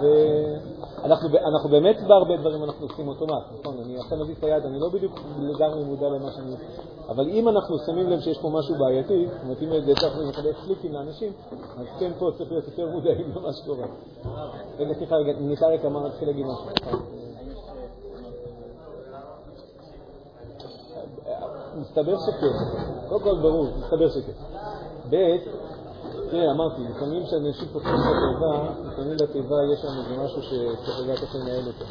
[0.00, 3.76] ואנחנו אנחנו באמת בהרבה דברים אנחנו עושים אוטומט, נכון?
[3.84, 6.82] אני עכשיו מזיז את היד, אני לא בדיוק לגמרי מודע למה שאני עושה.
[7.08, 10.56] אבל אם אנחנו שמים לב שיש פה משהו בעייתי, זאת אומרת, אם זה צריך לחלק
[10.64, 11.32] פליקים לאנשים,
[11.78, 13.86] אז כן פה צריך להיות יותר מודעים למה שקורה.
[14.78, 17.29] רגע, סליחה, רגע, ניסה רגע, מה רציתי להגיד משהו?
[21.74, 22.54] מסתבר שכן.
[23.08, 24.32] קודם כל ברור, מסתבר שכן.
[25.10, 25.36] ב',
[26.30, 31.22] תראה, אמרתי, לפעמים כשאנשים פותחים את התיבה, לפעמים לתיבה יש שם איזה משהו שצריך לדעת
[31.22, 31.84] איך לנהל אותו.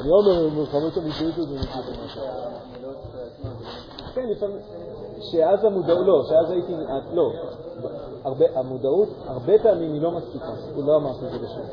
[0.00, 2.22] אני לא אומר מלחמות המודעות הזאת ומקליט משהו.
[4.14, 4.58] כן, לפעמים,
[5.32, 6.72] שאז המודעות, לא, שאז הייתי,
[7.12, 7.32] לא,
[8.24, 11.64] הרבה, המודעות, הרבה פעמים היא לא מספיקה, הוא לא אמרתי את זה בשביל.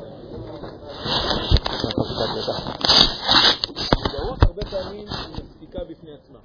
[3.95, 6.39] המודעות הרבה פעמים היא מספיקה בפני עצמה.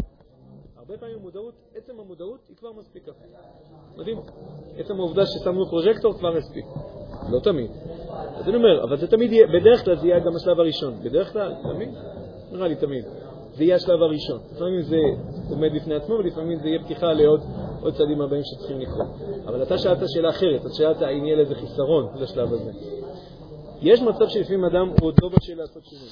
[0.88, 3.12] הרבה פעמים מודעות, עצם המודעות היא כבר מספיקה.
[3.96, 4.18] מדהים.
[4.76, 6.64] עצם העובדה ששמנו פרוז'קטור כבר הספיק.
[7.30, 7.70] לא תמיד.
[8.34, 10.94] אז אני אומר, אבל זה תמיד יהיה, בדרך כלל זה יהיה גם השלב הראשון.
[11.02, 11.88] בדרך כלל, תמיד,
[12.52, 13.04] נראה לי תמיד.
[13.52, 14.40] זה יהיה השלב הראשון.
[14.52, 14.96] לפעמים זה
[15.50, 17.40] עומד בפני עצמו, ולפעמים זה יהיה פתיחה לעוד
[17.80, 19.08] עוד צעדים הבאים שצריכים לקרות.
[19.46, 22.70] אבל אתה שאלת שאלה אחרת, אז שאלת האם יהיה לזה חיסרון לשלב הזה.
[23.80, 26.08] יש מצב שלפעמים אדם הוא עוד לא בשל לעשות שינוי.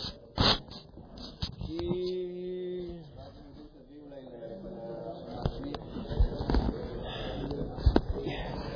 [1.67, 2.44] כי...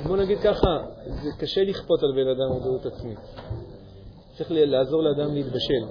[0.09, 0.77] בוא נגיד ככה,
[1.23, 3.19] זה קשה לכפות על בן אדם מודעות עצמית.
[4.37, 5.83] צריך לעזור לאדם להתבשל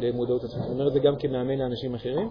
[0.00, 0.64] למודעות עצמית.
[0.64, 2.30] אני אומר את זה גם כמאמן לאנשים אחרים,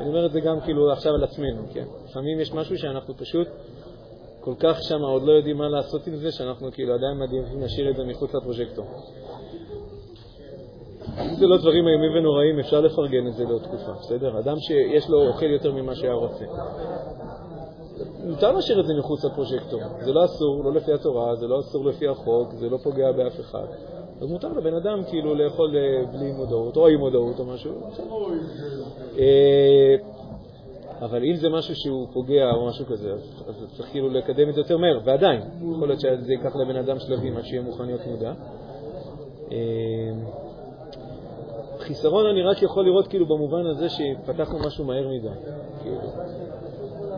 [0.00, 1.84] אני אומר את זה גם כאילו עכשיו על עצמנו, כן?
[2.04, 3.48] לפעמים יש משהו שאנחנו פשוט
[4.40, 7.90] כל כך שם עוד לא יודעים מה לעשות עם זה, שאנחנו כאילו עדיין מעדיפים להשאיר
[7.90, 8.86] את זה מחוץ לפרוז'קטור.
[11.18, 14.38] אם זה לא דברים איומים ונוראים, אפשר לפרגן את זה לעוד תקופה, בסדר?
[14.38, 16.44] אדם שיש לו אוכל יותר ממה שהיה רוצה.
[18.26, 19.80] מותר להשאיר את זה מחוץ לפרוז'קטור.
[20.00, 23.40] זה לא אסור, לא לפי התורה, זה לא אסור לפי החוק, זה לא פוגע באף
[23.40, 23.66] אחד.
[24.20, 27.72] אז מותר לבן אדם כאילו לאכול אה, בלי מודעות, או עם מודעות או משהו.
[29.18, 29.96] אה,
[31.00, 34.54] אבל אם זה משהו שהוא פוגע או משהו כזה, אז, אז צריך כאילו לקדם את
[34.54, 35.40] זה יותר מהר, ועדיין,
[35.74, 38.32] יכול להיות שזה ייקח לבן אדם שלבים עד שיהיה מוכן להיות מודע.
[39.52, 39.56] אה,
[41.78, 45.28] חיסרון אני רק יכול לראות כאילו במובן הזה שפתחנו משהו מהר מדי.
[45.82, 46.00] כאילו,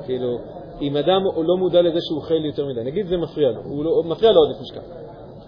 [0.06, 0.38] כאילו,
[0.80, 3.84] אם אדם הוא לא מודע לזה שהוא אוכל יותר מדי, נגיד זה מפריע לו, הוא
[3.84, 4.80] לא, מפריע לו עודף משקל,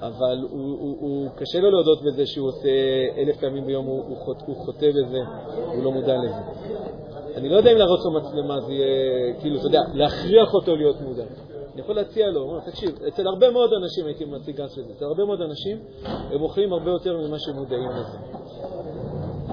[0.01, 2.69] אבל הוא, הוא, הוא קשה לו להודות בזה שהוא עושה
[3.19, 5.19] אלף פעמים ביום, הוא, הוא, חוט, הוא חוטא בזה,
[5.75, 6.41] הוא לא מודע לזה.
[7.37, 11.01] אני לא יודע אם להראות לו מצלמה זה יהיה, כאילו, אתה יודע, להכריח אותו להיות
[11.01, 11.25] מודע.
[11.75, 15.05] אני יכול להציע לו, אומר, תקשיב, אצל הרבה מאוד אנשים הייתי מציג גס לזה, אצל
[15.05, 15.79] הרבה מאוד אנשים
[16.31, 18.19] הם אוכלים הרבה יותר ממה שהם מודעים לזה.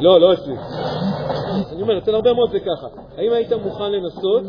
[0.01, 0.55] לא, לא אצלי.
[1.71, 2.87] אני אומר, אצל הרבה מאוד זה ככה.
[3.17, 4.43] האם היית מוכן לנסות?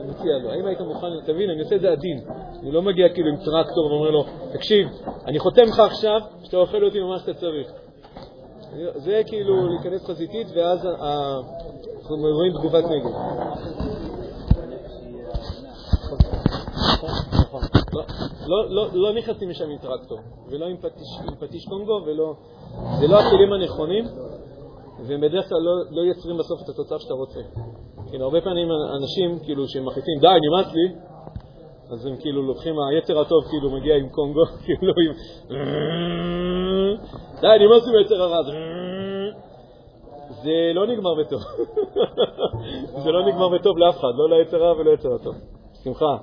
[0.00, 0.50] אני מציע לו.
[0.50, 2.20] האם היית מוכן, אתה מבין, אני עושה את זה עדין.
[2.62, 4.88] אני לא מגיע כאילו עם טרקטור ואומר לו, תקשיב,
[5.26, 7.72] אני חותם לך עכשיו שאתה אוכל אותי ממה שאתה צריך.
[8.94, 13.10] זה כאילו להיכנס חזיתית, ואז אנחנו רואים תגובת נגד.
[17.92, 18.04] לא-
[18.46, 20.76] לא- לא- לא נכנסים משם עם טרקטור, ולא עם
[21.40, 22.34] פטיש קונגו, ולא...
[23.00, 24.04] זה לא הכלים הנכונים,
[25.06, 27.40] והם בדרך כלל לא, לא יוצרים בסוף את התוצאה שאתה רוצה.
[28.08, 30.94] כאילו, הרבה פעמים אנשים, כאילו, שהם מחליטים, די, נמאס לי,
[31.92, 35.12] אז הם כאילו לוקחים, היצר הטוב כאילו מגיע עם קונגו, כאילו עם...
[37.40, 38.42] די, נמאס לי מהיצר הרע.
[40.42, 41.40] זה לא נגמר בטוב.
[43.04, 45.34] זה לא נגמר בטוב לאף אחד, לא ליצר רע ולא ליצר הטוב.
[45.84, 46.16] שמחה.